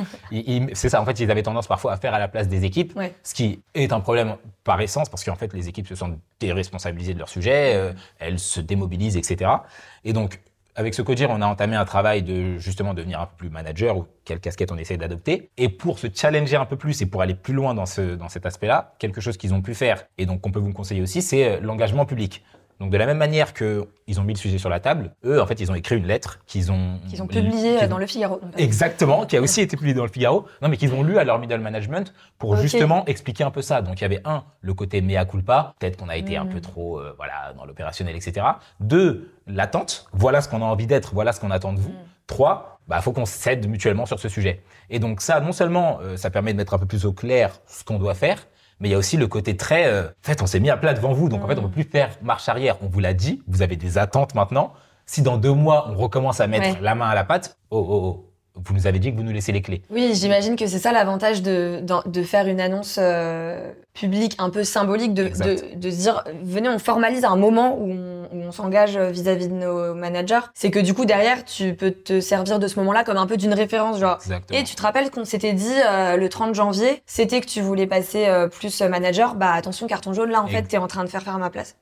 C'est 0.74 0.90
ça, 0.90 1.00
en 1.00 1.06
fait, 1.06 1.20
ils 1.20 1.30
avaient 1.30 1.44
tendance 1.44 1.68
parfois 1.68 1.94
à 1.94 1.98
faire 1.98 2.14
à 2.16 2.20
la 2.20 2.28
place 2.28 2.48
des 2.48 2.66
équipes, 2.66 2.96
Ouais. 2.98 3.14
ce 3.24 3.36
qui 3.36 3.62
est 3.76 3.94
un 3.94 4.00
problème 4.00 4.36
par 4.64 4.82
essence, 4.82 5.10
parce 5.10 5.24
qu'en 5.24 5.36
fait, 5.36 5.54
les 5.54 5.70
équipes 5.70 5.88
se 5.88 5.94
sentent 5.96 6.18
déresponsabilisées 6.40 7.14
de 7.14 7.20
leur 7.20 7.30
sujet, 7.30 7.94
elles 8.18 8.40
se 8.40 8.62
démobilisent, 8.62 9.16
etc. 9.18 9.52
Et 10.04 10.12
donc, 10.14 10.40
avec 10.76 10.94
ce 10.94 11.02
codir, 11.02 11.30
on 11.30 11.42
a 11.42 11.48
entamé 11.48 11.76
un 11.76 11.86
travail 11.86 12.22
de 12.22 12.58
justement 12.58 12.94
devenir 12.94 13.22
un 13.22 13.26
peu 13.28 13.36
plus 13.38 13.50
manager 13.50 13.98
ou 13.98 14.06
quelle 14.26 14.40
casquette 14.40 14.72
on 14.72 14.78
essaie 14.78 14.98
d'adopter. 14.98 15.50
Et 15.58 15.70
pour 15.70 16.00
se 16.00 16.08
challenger 16.14 16.58
un 16.58 16.66
peu 16.66 16.76
plus 16.76 17.02
et 17.02 17.06
pour 17.06 17.22
aller 17.22 17.36
plus 17.36 17.54
loin 17.54 17.74
dans, 17.74 17.86
dans 18.18 18.30
cet 18.30 18.46
aspect-là, 18.46 18.94
quelque 19.00 19.22
chose 19.22 19.38
qu'ils 19.38 19.54
ont 19.54 19.62
pu 19.62 19.74
faire 19.74 20.06
et 20.18 20.26
donc 20.26 20.42
qu'on 20.42 20.52
peut 20.52 20.60
vous 20.60 20.74
conseiller 20.74 21.02
aussi, 21.02 21.22
c'est 21.22 21.46
euh, 21.46 21.60
l'engagement 21.62 22.06
public. 22.06 22.44
Donc 22.80 22.92
de 22.92 22.98
la 22.98 23.06
même 23.06 23.18
manière 23.18 23.54
que 23.54 23.88
ils 24.08 24.20
ont 24.20 24.24
mis 24.24 24.34
le 24.34 24.40
sujet 24.40 24.58
sur 24.58 24.70
la 24.70 24.80
table, 24.80 25.14
eux 25.24 25.42
en 25.42 25.46
fait 25.48 25.60
ils 25.62 25.72
ont 25.72 25.76
écrit 25.76 25.96
une 25.98 26.06
lettre 26.08 26.40
qu'ils 26.46 26.72
ont 26.72 27.00
qu'ils 27.10 27.22
ont 27.24 27.28
publié 27.28 27.76
euh, 27.78 27.80
qu'ils 27.80 27.88
dans 27.90 27.98
le 27.98 28.06
Figaro. 28.06 28.42
Exactement, 28.58 29.26
qui 29.26 29.38
a 29.38 29.42
aussi 29.42 29.62
été 29.62 29.78
publié 29.78 29.94
dans 29.96 30.04
le 30.04 30.12
Figaro. 30.12 30.46
Non, 30.62 30.68
mais 30.68 30.76
qu'ils 30.78 30.94
ont 30.94 31.02
lu 31.04 31.18
à 31.18 31.24
leur 31.24 31.40
middle 31.40 31.60
management 31.60 32.14
pour 32.38 32.56
justement 32.58 33.06
expliquer 33.06 33.44
un 33.46 33.52
peu 33.52 33.62
ça. 33.62 33.82
Donc 33.82 34.00
il 34.00 34.02
y 34.02 34.06
avait 34.06 34.22
un, 34.26 34.44
le 34.62 34.74
côté 34.74 35.02
mea 35.02 35.24
culpa, 35.26 35.74
peut-être 35.80 35.98
qu'on 35.98 36.10
a 36.10 36.18
été 36.18 36.36
un 36.38 36.46
Mm. 36.46 36.50
peu 36.50 36.62
trop 36.62 37.00
euh, 37.00 37.14
voilà 37.18 37.54
dans 37.58 37.66
l'opérationnel, 37.66 38.16
etc. 38.16 38.46
Deux, 38.80 39.32
l'attente. 39.48 40.08
Voilà 40.12 40.42
ce 40.42 40.50
qu'on 40.50 40.62
a 40.62 40.66
envie 40.66 40.86
d'être, 40.88 41.14
voilà 41.14 41.32
ce 41.32 41.40
qu'on 41.40 41.52
attend 41.52 41.74
de 41.74 41.80
vous. 41.80 41.92
Mm. 41.92 42.06
Trois, 42.28 42.80
bah 42.88 43.02
faut 43.02 43.12
qu'on 43.14 43.26
s'aide 43.26 43.68
mutuellement 43.70 44.06
sur 44.06 44.20
ce 44.20 44.30
sujet. 44.30 44.64
Et 44.90 45.00
donc 45.00 45.22
ça, 45.22 45.40
non 45.40 45.52
seulement 45.54 46.00
euh, 46.02 46.18
ça 46.18 46.30
permet 46.30 46.52
de 46.54 46.58
mettre 46.58 46.74
un 46.74 46.80
peu 46.80 46.86
plus 46.86 47.06
au 47.06 47.14
clair 47.14 47.60
ce 47.68 47.84
qu'on 47.84 48.00
doit 48.00 48.16
faire. 48.16 48.48
Mais 48.80 48.90
il 48.90 48.92
y 48.92 48.96
a 48.96 48.98
aussi 48.98 49.16
le 49.18 49.28
côté 49.28 49.56
très, 49.56 49.86
euh, 49.88 50.04
en 50.08 50.12
fait, 50.22 50.42
on 50.42 50.46
s'est 50.48 50.60
mis 50.60 50.70
à 50.70 50.78
plat 50.78 50.94
devant 50.94 51.14
vous, 51.14 51.30
donc 51.30 51.44
en 51.44 51.48
fait, 51.48 51.58
on 51.58 51.62
Mm. 51.62 51.66
peut 51.66 51.82
plus 51.82 51.84
faire 51.84 52.10
marche 52.22 52.50
arrière. 52.50 52.78
On 52.82 52.88
vous 52.88 53.00
l'a 53.00 53.14
dit, 53.14 53.42
vous 53.48 53.62
avez 53.62 53.76
des 53.78 53.98
attentes 53.98 54.36
maintenant. 54.36 54.74
Si 55.06 55.22
dans 55.22 55.38
deux 55.38 55.54
mois, 55.54 55.88
on 55.90 55.96
recommence 55.96 56.42
à 56.42 56.48
mettre 56.48 56.66
Ouais. 56.76 56.82
la 56.82 56.96
main 56.96 57.08
à 57.08 57.16
la 57.16 57.24
pâte, 57.24 57.58
oh, 57.70 57.78
oh, 57.88 58.02
oh, 58.04 58.32
vous 58.56 58.74
nous 58.74 58.88
avez 58.88 59.00
dit 59.00 59.12
que 59.12 59.18
vous 59.18 59.24
nous 59.24 59.34
laissez 59.34 59.52
les 59.52 59.62
clés. 59.62 59.82
Oui, 59.92 60.12
j'imagine 60.16 60.56
que 60.56 60.66
c'est 60.66 60.80
ça 60.80 60.92
l'avantage 60.94 61.42
de, 61.42 61.82
de 62.06 62.24
faire 62.24 62.48
une 62.48 62.60
annonce 62.62 62.98
euh, 63.02 63.72
publique 63.94 64.36
un 64.40 64.50
peu 64.50 64.64
symbolique, 64.64 65.14
de, 65.14 65.26
de, 65.76 65.90
dire, 65.90 66.24
venez, 66.42 66.70
on 66.70 66.80
formalise 66.80 67.24
un 67.26 67.36
moment 67.36 67.78
où 67.78 67.92
on, 67.92 68.15
on 68.48 68.52
s'engage 68.52 68.98
vis-à-vis 68.98 69.48
de 69.48 69.54
nos 69.54 69.94
managers. 69.94 70.40
C'est 70.54 70.72
que 70.72 70.80
du 70.80 70.94
coup, 70.94 71.06
derrière, 71.06 71.44
tu 71.46 71.74
peux 71.76 71.92
te 71.92 72.20
servir 72.20 72.60
de 72.60 72.68
ce 72.68 72.78
moment-là 72.80 73.04
comme 73.04 73.18
un 73.18 73.28
peu 73.28 73.38
d'une 73.38 73.54
référence, 73.54 74.00
genre. 74.00 74.18
Exactement. 74.22 74.60
Et 74.60 74.64
tu 74.64 74.76
te 74.76 74.82
rappelles 74.82 75.10
qu'on 75.12 75.26
s'était 75.26 75.54
dit 75.54 75.74
euh, 75.88 76.18
le 76.18 76.30
30 76.30 76.56
janvier, 76.56 77.02
c'était 77.06 77.42
que 77.42 77.48
tu 77.48 77.62
voulais 77.62 77.88
passer 77.88 78.28
euh, 78.28 78.48
plus 78.48 78.82
manager. 78.82 79.36
Bah 79.36 79.52
attention, 79.54 79.88
carton 79.88 80.14
jaune, 80.14 80.30
là 80.32 80.42
en 80.42 80.48
fait, 80.48 80.60
Ex- 80.60 80.70
t'es 80.70 80.78
en 80.78 80.88
train 80.88 81.04
de 81.04 81.10
faire 81.10 81.24
faire 81.24 81.36
à 81.36 81.40
ma 81.40 81.50
place. 81.50 81.76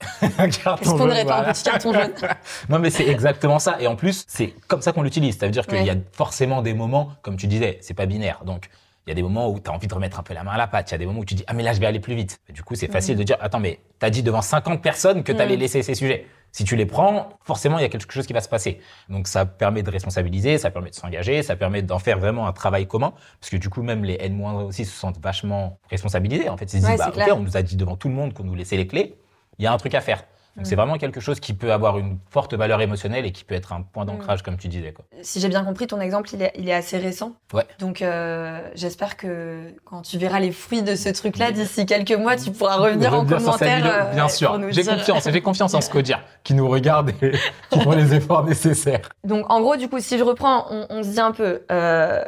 Est-ce 0.22 0.90
qu'on 0.90 0.96
n'aurait 1.06 1.24
pas 1.26 1.40
un 1.46 1.52
petit 1.52 1.62
carton 1.62 1.92
jaune? 1.92 2.12
Non, 2.68 2.78
mais 2.78 2.90
c'est 2.90 3.06
exactement 3.06 3.58
ça. 3.58 3.76
Et 3.80 3.86
en 3.86 3.96
plus, 3.96 4.24
c'est 4.28 4.54
comme 4.66 4.80
ça 4.80 4.92
qu'on 4.92 5.02
l'utilise. 5.02 5.38
Ça 5.38 5.46
veut 5.46 5.52
dire 5.52 5.66
qu'il 5.66 5.78
Ouais. 5.78 5.84
y 5.84 5.90
a 5.90 5.94
forcément 6.12 6.62
des 6.62 6.72
moments, 6.74 7.10
comme 7.22 7.36
tu 7.36 7.46
disais, 7.46 7.78
c'est 7.82 7.94
pas 7.94 8.06
binaire. 8.06 8.40
Donc, 8.46 8.70
il 9.10 9.12
y 9.16 9.18
a 9.18 9.22
des 9.22 9.22
moments 9.22 9.48
où 9.50 9.58
tu 9.58 9.68
as 9.70 9.74
envie 9.74 9.88
de 9.88 9.94
remettre 9.94 10.18
un 10.20 10.22
peu 10.22 10.34
la 10.34 10.44
main 10.44 10.52
à 10.52 10.58
la 10.58 10.66
pâte. 10.68 10.90
Il 10.90 10.92
y 10.92 10.94
a 10.94 10.98
des 10.98 11.06
moments 11.06 11.20
où 11.20 11.24
tu 11.24 11.34
dis, 11.34 11.44
ah, 11.48 11.52
mais 11.52 11.62
là, 11.64 11.72
je 11.72 11.80
vais 11.80 11.86
aller 11.86 12.00
plus 12.00 12.14
vite. 12.14 12.40
Et 12.48 12.52
du 12.52 12.62
coup, 12.62 12.74
c'est 12.74 12.90
facile 12.90 13.16
de 13.16 13.22
dire, 13.22 13.36
attends, 13.40 13.58
mais 13.60 13.80
t'as 13.98 14.10
dit 14.10 14.22
devant 14.22 14.42
50 14.42 14.80
personnes 14.82 15.22
que 15.24 15.32
t'allais 15.32 15.56
Mm. 15.56 15.60
laisser 15.60 15.82
ces 15.82 15.94
sujets. 15.94 16.26
Si 16.52 16.64
tu 16.64 16.74
les 16.76 16.86
prends, 16.86 17.28
forcément, 17.42 17.78
il 17.78 17.82
y 17.82 17.84
a 17.84 17.88
quelque 17.88 18.12
chose 18.12 18.26
qui 18.26 18.32
va 18.32 18.40
se 18.40 18.48
passer. 18.48 18.80
Donc, 19.08 19.28
ça 19.28 19.46
permet 19.46 19.82
de 19.84 19.90
responsabiliser, 19.90 20.58
ça 20.58 20.70
permet 20.70 20.90
de 20.90 20.94
s'engager, 20.96 21.42
ça 21.42 21.54
permet 21.56 21.82
d'en 21.82 21.98
faire 21.98 22.18
vraiment 22.18 22.46
un 22.46 22.52
travail 22.52 22.86
commun. 22.86 23.12
Parce 23.40 23.50
que 23.50 23.56
du 23.56 23.68
coup, 23.68 23.82
même 23.82 24.04
les 24.04 24.16
N- 24.20 24.40
aussi 24.44 24.84
se 24.84 24.90
sentent 24.96 25.18
vachement 25.20 25.78
responsabilisés. 25.90 26.48
En 26.48 26.56
fait, 26.56 26.64
ils 26.66 26.70
se 26.70 26.76
disent, 26.78 26.88
Ouais, 26.88 26.96
bah, 26.96 27.06
ok, 27.08 27.14
clair. 27.14 27.36
on 27.36 27.40
nous 27.40 27.56
a 27.56 27.62
dit 27.62 27.76
devant 27.76 27.96
tout 27.96 28.08
le 28.08 28.14
monde 28.14 28.32
qu'on 28.32 28.44
nous 28.44 28.54
laissait 28.54 28.76
les 28.76 28.86
clés. 28.86 29.16
Il 29.58 29.64
y 29.64 29.66
a 29.68 29.72
un 29.72 29.76
truc 29.76 29.94
à 29.94 30.00
faire. 30.00 30.24
Donc, 30.60 30.66
Mm. 30.66 30.68
c'est 30.68 30.76
vraiment 30.76 30.98
quelque 30.98 31.20
chose 31.20 31.40
qui 31.40 31.54
peut 31.54 31.72
avoir 31.72 31.96
une 31.98 32.18
forte 32.28 32.52
valeur 32.52 32.82
émotionnelle 32.82 33.24
et 33.24 33.32
qui 33.32 33.44
peut 33.44 33.54
être 33.54 33.72
un 33.72 33.80
point 33.80 34.04
d'ancrage, 34.04 34.42
comme 34.42 34.58
tu 34.58 34.68
disais. 34.68 34.92
Quoi. 34.92 35.06
si 35.22 35.40
j'ai 35.40 35.48
bien 35.48 35.64
compris, 35.64 35.86
ton 35.86 36.00
exemple, 36.00 36.28
il 36.34 36.42
est, 36.42 36.52
il 36.56 36.68
est 36.68 36.74
assez 36.74 36.98
récent. 36.98 37.32
Ouais. 37.54 37.64
Donc, 37.78 38.02
euh, 38.02 38.60
j'espère 38.74 39.16
que 39.16 39.72
quand 39.86 40.02
tu 40.02 40.18
verras 40.18 40.38
les 40.38 40.52
fruits 40.52 40.82
de 40.82 40.96
ce 40.96 41.08
truc-là, 41.08 41.50
d'ici 41.50 41.86
quelques 41.86 42.12
mois, 42.12 42.36
tu 42.36 42.50
pourras 42.50 42.76
revenir 42.76 43.14
en 43.14 43.24
commentaire. 43.24 43.76
vidéo, 43.76 43.90
euh, 43.92 44.12
bien 44.14 44.28
sûr. 44.28 44.60
J'ai 44.70 44.82
dire- 44.82 44.96
confiance, 44.96 45.28
j'ai 45.30 45.40
confiance 45.40 45.72
en 45.74 45.80
ce 45.80 45.88
codir 45.88 46.20
qui 46.44 46.52
nous 46.52 46.68
regarde 46.68 47.12
et 47.22 47.32
qui 47.70 47.80
font 47.80 47.92
les 47.92 48.12
efforts 48.14 48.44
nécessaires. 48.44 49.08
Donc, 49.24 49.50
en 49.50 49.60
gros, 49.62 49.76
du 49.76 49.88
coup, 49.88 49.98
si 50.00 50.18
je 50.18 50.24
reprends, 50.24 50.66
on, 50.70 50.86
on 50.90 51.02
se 51.02 51.08
dit 51.08 51.20
un 51.20 51.32
peu, 51.32 51.62
euh, 51.72 52.22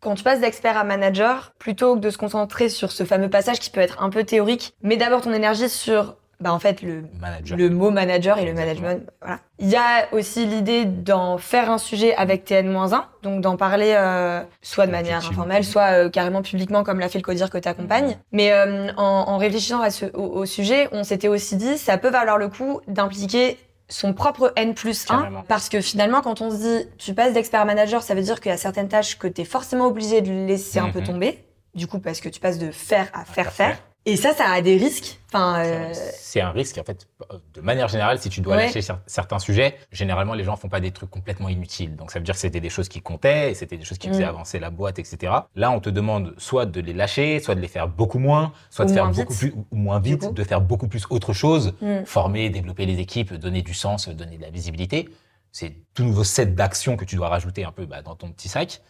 quand 0.00 0.14
tu 0.14 0.22
passes 0.24 0.40
d'expert 0.40 0.76
à 0.76 0.84
manager, 0.84 1.52
plutôt 1.58 1.94
que 1.96 2.00
de 2.00 2.10
se 2.10 2.18
concentrer 2.18 2.68
sur 2.68 2.92
ce 2.92 3.04
fameux 3.04 3.30
passage 3.30 3.58
qui 3.60 3.70
peut 3.70 3.80
être 3.80 4.02
un 4.02 4.10
peu 4.10 4.24
théorique, 4.24 4.74
mets 4.82 4.96
d'abord 4.98 5.22
ton 5.22 5.32
énergie 5.32 5.68
sur, 5.68 6.16
bah, 6.40 6.52
en 6.52 6.58
fait, 6.58 6.82
le, 6.82 7.04
Manager. 7.20 7.56
le 7.58 7.68
mot 7.70 7.90
manager 7.90 8.38
et 8.38 8.44
le 8.46 8.54
management. 8.54 9.02
Voilà. 9.20 9.40
Il 9.58 9.68
y 9.68 9.76
a 9.76 10.06
aussi 10.12 10.46
l'idée 10.46 10.84
d'en 10.84 11.36
faire 11.38 11.70
un 11.70 11.78
sujet 11.78 12.14
avec 12.14 12.48
TN-1, 12.48 13.02
donc 13.22 13.40
d'en 13.40 13.56
parler 13.56 13.94
euh, 13.96 14.42
soit 14.62 14.86
de 14.86 14.92
manière 14.92 15.18
informelle, 15.18 15.64
soit 15.64 16.04
euh, 16.04 16.10
carrément 16.10 16.42
publiquement, 16.42 16.84
comme 16.84 17.00
l'a 17.00 17.08
fait 17.08 17.18
le 17.18 17.24
codir 17.24 17.50
que 17.50 17.58
tu 17.58 17.68
accompagnes. 17.68 18.18
Mais 18.32 18.52
euh, 18.52 18.92
en, 18.96 19.02
en 19.02 19.36
réfléchissant 19.36 19.80
à 19.80 19.90
ce, 19.90 20.06
au, 20.14 20.22
au 20.38 20.46
sujet, 20.46 20.88
on 20.92 21.02
s'était 21.02 21.28
aussi 21.28 21.56
dit, 21.56 21.76
ça 21.76 21.98
peut 21.98 22.10
valoir 22.10 22.38
le 22.38 22.48
coup 22.48 22.80
d'impliquer 22.86 23.58
son 23.90 24.12
propre 24.12 24.52
N 24.54 24.74
plus 24.74 25.06
1, 25.10 25.16
Carrément. 25.16 25.44
parce 25.48 25.68
que 25.68 25.80
finalement, 25.80 26.20
quand 26.20 26.40
on 26.42 26.50
se 26.50 26.56
dit, 26.56 26.88
tu 26.98 27.14
passes 27.14 27.32
d'expert 27.32 27.64
manager, 27.64 28.02
ça 28.02 28.14
veut 28.14 28.20
dire 28.22 28.38
qu'il 28.40 28.50
y 28.50 28.54
a 28.54 28.58
certaines 28.58 28.88
tâches 28.88 29.18
que 29.18 29.26
tu 29.26 29.40
es 29.40 29.44
forcément 29.44 29.86
obligé 29.86 30.20
de 30.20 30.30
laisser 30.46 30.78
un 30.78 30.90
peu 30.90 31.00
Mhm. 31.00 31.06
tomber. 31.06 31.44
Du 31.74 31.86
coup, 31.86 31.98
parce 31.98 32.20
que 32.20 32.28
tu 32.28 32.38
passes 32.38 32.58
de 32.58 32.70
faire 32.70 33.08
à 33.14 33.24
faire 33.24 33.50
faire. 33.52 33.78
Et 34.04 34.16
ça, 34.16 34.32
ça 34.32 34.48
a 34.48 34.62
des 34.62 34.76
risques. 34.76 35.20
Enfin, 35.28 35.60
euh, 35.60 35.92
C'est 35.92 36.40
un 36.40 36.50
risque, 36.50 36.78
en 36.78 36.84
fait. 36.84 37.06
De 37.52 37.60
manière 37.60 37.88
générale, 37.88 38.18
si 38.18 38.30
tu 38.30 38.40
dois 38.40 38.56
lâcher 38.56 38.80
certains 39.06 39.38
sujets, 39.38 39.76
généralement, 39.92 40.32
les 40.32 40.44
gens 40.44 40.56
font 40.56 40.70
pas 40.70 40.80
des 40.80 40.92
trucs 40.92 41.10
complètement 41.10 41.50
inutiles. 41.50 41.94
Donc, 41.94 42.10
ça 42.10 42.18
veut 42.18 42.24
dire 42.24 42.34
que 42.34 42.40
c'était 42.40 42.60
des 42.60 42.70
choses 42.70 42.88
qui 42.88 43.02
comptaient, 43.02 43.50
et 43.50 43.54
c'était 43.54 43.76
des 43.76 43.84
choses 43.84 43.98
qui 43.98 44.08
faisaient 44.08 44.24
mm. 44.24 44.28
avancer 44.28 44.58
la 44.58 44.70
boîte, 44.70 44.98
etc. 44.98 45.32
Là, 45.54 45.70
on 45.70 45.80
te 45.80 45.90
demande 45.90 46.34
soit 46.38 46.64
de 46.64 46.80
les 46.80 46.94
lâcher, 46.94 47.40
soit 47.40 47.54
de 47.54 47.60
les 47.60 47.68
faire 47.68 47.88
beaucoup 47.88 48.18
moins, 48.18 48.52
soit 48.70 48.86
de 48.86 48.92
faire 48.92 49.10
beaucoup 49.10 49.34
plus, 49.34 49.52
ou 49.70 49.76
moins 49.76 50.00
vite, 50.00 50.32
de 50.32 50.44
faire 50.44 50.62
beaucoup 50.62 50.88
plus 50.88 51.04
autre 51.10 51.34
chose, 51.34 51.74
mm. 51.82 52.04
former, 52.06 52.48
développer 52.48 52.86
les 52.86 53.00
équipes, 53.00 53.34
donner 53.34 53.60
du 53.60 53.74
sens, 53.74 54.08
donner 54.08 54.38
de 54.38 54.42
la 54.42 54.50
visibilité. 54.50 55.10
C'est 55.52 55.74
tout 55.92 56.04
nouveau 56.04 56.24
set 56.24 56.54
d'actions 56.54 56.96
que 56.96 57.04
tu 57.04 57.16
dois 57.16 57.28
rajouter 57.28 57.64
un 57.64 57.72
peu 57.72 57.84
bah, 57.84 58.00
dans 58.00 58.14
ton 58.14 58.30
petit 58.30 58.48
sac. 58.48 58.80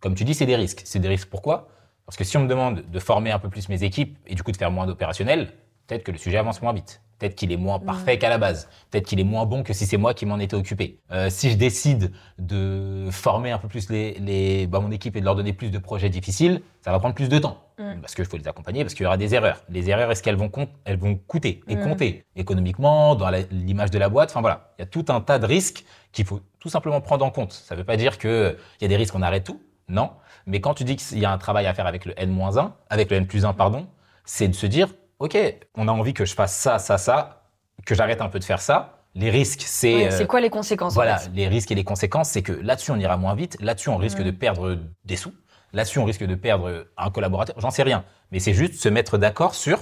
Comme 0.00 0.14
tu 0.14 0.24
dis, 0.24 0.34
c'est 0.34 0.46
des 0.46 0.56
risques. 0.56 0.82
C'est 0.84 0.98
des 0.98 1.08
risques 1.08 1.28
pourquoi? 1.28 1.68
Parce 2.06 2.16
que 2.16 2.24
si 2.24 2.36
on 2.36 2.42
me 2.42 2.48
demande 2.48 2.84
de 2.90 2.98
former 2.98 3.30
un 3.30 3.38
peu 3.38 3.48
plus 3.48 3.68
mes 3.68 3.82
équipes 3.82 4.18
et 4.26 4.34
du 4.34 4.42
coup 4.42 4.52
de 4.52 4.56
faire 4.56 4.70
moins 4.70 4.86
d'opérationnel, 4.86 5.52
peut-être 5.86 6.04
que 6.04 6.12
le 6.12 6.18
sujet 6.18 6.36
avance 6.36 6.62
moins 6.62 6.72
vite. 6.72 7.00
Peut-être 7.18 7.36
qu'il 7.36 7.52
est 7.52 7.56
moins 7.56 7.78
parfait 7.78 8.18
qu'à 8.18 8.28
la 8.28 8.38
base. 8.38 8.68
Peut-être 8.90 9.06
qu'il 9.06 9.20
est 9.20 9.24
moins 9.24 9.46
bon 9.46 9.62
que 9.62 9.72
si 9.72 9.86
c'est 9.86 9.96
moi 9.96 10.14
qui 10.14 10.26
m'en 10.26 10.38
étais 10.38 10.56
occupé. 10.56 10.98
Euh, 11.12 11.30
si 11.30 11.50
je 11.50 11.56
décide 11.56 12.12
de 12.38 13.08
former 13.10 13.52
un 13.52 13.58
peu 13.58 13.68
plus 13.68 13.88
les, 13.88 14.14
les 14.14 14.66
bah, 14.66 14.80
mon 14.80 14.90
équipe 14.90 15.16
et 15.16 15.20
de 15.20 15.24
leur 15.24 15.36
donner 15.36 15.52
plus 15.52 15.70
de 15.70 15.78
projets 15.78 16.08
difficiles, 16.08 16.60
ça 16.82 16.90
va 16.90 16.98
prendre 16.98 17.14
plus 17.14 17.28
de 17.28 17.38
temps. 17.38 17.58
Mm. 17.78 18.00
Parce 18.00 18.14
qu'il 18.14 18.24
faut 18.24 18.36
les 18.36 18.48
accompagner, 18.48 18.82
parce 18.82 18.94
qu'il 18.94 19.04
y 19.04 19.06
aura 19.06 19.16
des 19.16 19.34
erreurs. 19.34 19.62
Les 19.68 19.90
erreurs, 19.90 20.10
est-ce 20.10 20.22
qu'elles 20.22 20.36
vont, 20.36 20.50
elles 20.84 20.98
vont 20.98 21.14
coûter 21.14 21.62
et 21.68 21.76
mm. 21.76 21.82
compter 21.82 22.24
économiquement, 22.36 23.14
dans 23.14 23.30
l'image 23.50 23.90
de 23.90 23.98
la 23.98 24.08
boîte? 24.08 24.30
Enfin 24.30 24.40
voilà, 24.40 24.72
il 24.78 24.82
y 24.82 24.84
a 24.84 24.86
tout 24.86 25.04
un 25.08 25.20
tas 25.20 25.38
de 25.38 25.46
risques 25.46 25.84
qu'il 26.12 26.24
faut 26.24 26.40
tout 26.58 26.68
simplement 26.68 27.00
prendre 27.00 27.24
en 27.24 27.30
compte. 27.30 27.52
Ça 27.52 27.74
ne 27.74 27.80
veut 27.80 27.86
pas 27.86 27.96
dire 27.96 28.18
qu'il 28.18 28.56
y 28.80 28.84
a 28.84 28.88
des 28.88 28.96
risques, 28.96 29.14
on 29.14 29.22
arrête 29.22 29.44
tout. 29.44 29.62
Non. 29.88 30.10
Mais 30.46 30.60
quand 30.60 30.74
tu 30.74 30.84
dis 30.84 30.96
qu'il 30.96 31.18
y 31.18 31.24
a 31.24 31.30
un 31.30 31.38
travail 31.38 31.66
à 31.66 31.74
faire 31.74 31.86
avec 31.86 32.04
le 32.04 32.18
N-1, 32.18 32.70
avec 32.90 33.10
le 33.10 33.16
N 33.16 33.26
plus 33.26 33.44
1, 33.44 33.52
pardon, 33.54 33.86
c'est 34.24 34.48
de 34.48 34.54
se 34.54 34.66
dire 34.66 34.88
OK, 35.18 35.36
on 35.76 35.88
a 35.88 35.92
envie 35.92 36.14
que 36.14 36.24
je 36.24 36.34
fasse 36.34 36.54
ça, 36.54 36.78
ça, 36.78 36.98
ça, 36.98 37.44
que 37.86 37.94
j'arrête 37.94 38.20
un 38.20 38.28
peu 38.28 38.38
de 38.38 38.44
faire 38.44 38.60
ça. 38.60 38.98
Les 39.14 39.30
risques, 39.30 39.62
c'est. 39.64 40.10
c'est 40.10 40.26
quoi 40.26 40.40
les 40.40 40.50
conséquences 40.50 40.94
Voilà, 40.94 41.20
les 41.34 41.46
risques 41.46 41.70
et 41.70 41.76
les 41.76 41.84
conséquences, 41.84 42.30
c'est 42.30 42.42
que 42.42 42.52
là-dessus, 42.52 42.90
on 42.90 42.98
ira 42.98 43.16
moins 43.16 43.34
vite. 43.34 43.56
Là-dessus, 43.60 43.88
on 43.88 43.96
risque 43.96 44.20
de 44.20 44.32
perdre 44.32 44.76
des 45.04 45.16
sous. 45.16 45.32
Là-dessus, 45.72 46.00
on 46.00 46.04
risque 46.04 46.24
de 46.24 46.34
perdre 46.34 46.86
un 46.96 47.10
collaborateur. 47.10 47.54
J'en 47.58 47.70
sais 47.70 47.84
rien. 47.84 48.04
Mais 48.32 48.40
c'est 48.40 48.54
juste 48.54 48.74
se 48.74 48.88
mettre 48.88 49.18
d'accord 49.18 49.54
sur 49.54 49.78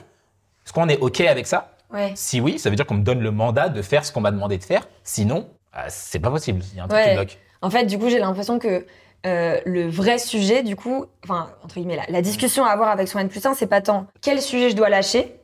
est-ce 0.64 0.73
qu'on 0.73 0.88
est 0.88 0.99
OK 0.99 1.21
avec 1.23 1.47
ça? 1.47 1.73
Si 2.14 2.40
oui, 2.40 2.59
ça 2.59 2.71
veut 2.71 2.76
dire 2.76 2.87
qu'on 2.87 2.95
me 2.95 3.02
donne 3.02 3.21
le 3.21 3.31
mandat 3.31 3.69
de 3.69 3.83
faire 3.83 4.04
ce 4.04 4.12
qu'on 4.12 4.23
m'a 4.23 4.31
demandé 4.31 4.57
de 4.57 4.64
faire. 4.64 4.88
Sinon, 5.04 5.50
bah, 5.75 5.85
c'est 5.88 6.21
pas 6.21 6.31
possible. 6.31 6.62
Il 6.73 6.78
y 6.78 6.81
a 6.81 6.85
un 6.85 6.88
truc 6.88 7.02
qui 7.02 7.14
bloque. 7.14 7.38
En 7.61 7.71
fait, 7.71 7.85
du 7.85 7.99
coup, 7.99 8.09
j'ai 8.09 8.19
l'impression 8.19 8.59
que 8.59 8.87
euh, 9.26 9.61
le 9.64 9.88
vrai 9.88 10.19
sujet, 10.19 10.62
du 10.62 10.76
coup, 10.76 11.07
enfin, 11.25 11.50
entre 11.62 11.76
guillemets, 11.76 11.97
la, 11.97 12.05
la 12.09 12.23
discussion 12.23 12.64
à 12.64 12.71
avoir 12.71 12.91
avec 12.91 13.09
son 13.09 13.19
N 13.19 13.29
plus 13.29 13.45
1, 13.45 13.55
c'est 13.55 13.67
pas 13.67 13.81
tant 13.81 14.07
quel 14.21 14.41
sujet 14.41 14.71
je 14.71 14.76
dois 14.76 14.88
lâcher, 14.88 15.37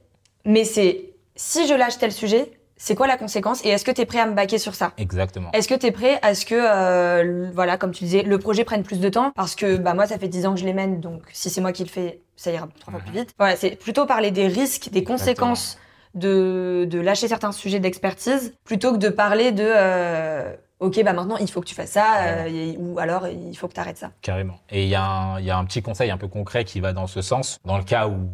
mais 0.44 0.64
c'est 0.64 1.12
si 1.36 1.66
je 1.68 1.74
lâche 1.74 1.98
tel 1.98 2.12
sujet, 2.12 2.50
c'est 2.76 2.94
quoi 2.94 3.06
la 3.06 3.16
conséquence 3.16 3.64
et 3.64 3.68
est-ce 3.70 3.84
que 3.84 3.90
tu 3.90 4.00
es 4.00 4.06
prêt 4.06 4.20
à 4.20 4.26
me 4.26 4.34
baquer 4.34 4.58
sur 4.58 4.74
ça? 4.74 4.92
Exactement. 4.98 5.50
Est-ce 5.52 5.68
que 5.68 5.74
tu 5.74 5.86
es 5.86 5.90
prêt 5.90 6.18
à 6.22 6.34
ce 6.34 6.46
que, 6.46 6.54
euh, 6.54 7.50
voilà, 7.52 7.76
comme 7.76 7.90
tu 7.90 8.04
disais, 8.04 8.22
le 8.22 8.38
projet 8.38 8.64
prenne 8.64 8.84
plus 8.84 9.00
de 9.00 9.08
temps? 9.08 9.32
Parce 9.34 9.54
que 9.56 9.76
bah, 9.76 9.94
moi, 9.94 10.06
ça 10.06 10.18
fait 10.18 10.28
10 10.28 10.46
ans 10.46 10.54
que 10.54 10.60
je 10.60 10.64
les 10.64 10.72
mène, 10.72 11.00
donc 11.00 11.22
si 11.32 11.50
c'est 11.50 11.60
moi 11.60 11.72
qui 11.72 11.82
le 11.82 11.88
fais, 11.88 12.20
ça 12.36 12.52
ira 12.52 12.68
trois 12.80 12.92
fois 12.92 13.02
plus 13.02 13.12
vite. 13.12 13.30
Voilà, 13.36 13.56
c'est 13.56 13.76
plutôt 13.76 14.06
parler 14.06 14.30
des 14.30 14.46
risques, 14.46 14.90
des 14.90 15.02
conséquences 15.04 15.78
de, 16.14 16.86
de 16.88 17.00
lâcher 17.00 17.26
certains 17.28 17.52
sujets 17.52 17.80
d'expertise, 17.80 18.54
plutôt 18.64 18.92
que 18.92 18.98
de 18.98 19.08
parler 19.08 19.52
de... 19.52 19.64
Euh, 19.66 20.54
ok, 20.80 21.02
bah 21.04 21.12
maintenant 21.12 21.36
il 21.36 21.50
faut 21.50 21.60
que 21.60 21.66
tu 21.66 21.74
fasses 21.74 21.92
ça, 21.92 22.24
euh, 22.24 22.74
ou 22.78 22.98
alors 22.98 23.26
il 23.28 23.56
faut 23.56 23.68
que 23.68 23.74
tu 23.74 23.80
arrêtes 23.80 23.98
ça. 23.98 24.12
Carrément. 24.22 24.58
Et 24.70 24.84
il 24.84 24.88
y, 24.88 24.92
y, 24.92 24.94
a 24.94 25.58
un 25.58 25.64
petit 25.64 25.82
conseil 25.82 26.10
un 26.10 26.18
peu 26.18 26.28
concret 26.28 26.64
qui 26.64 26.80
va 26.80 26.92
dans 26.92 27.06
ce 27.06 27.22
sens. 27.22 27.58
Dans 27.64 27.78
le 27.78 27.84
cas 27.84 28.08
où 28.08 28.30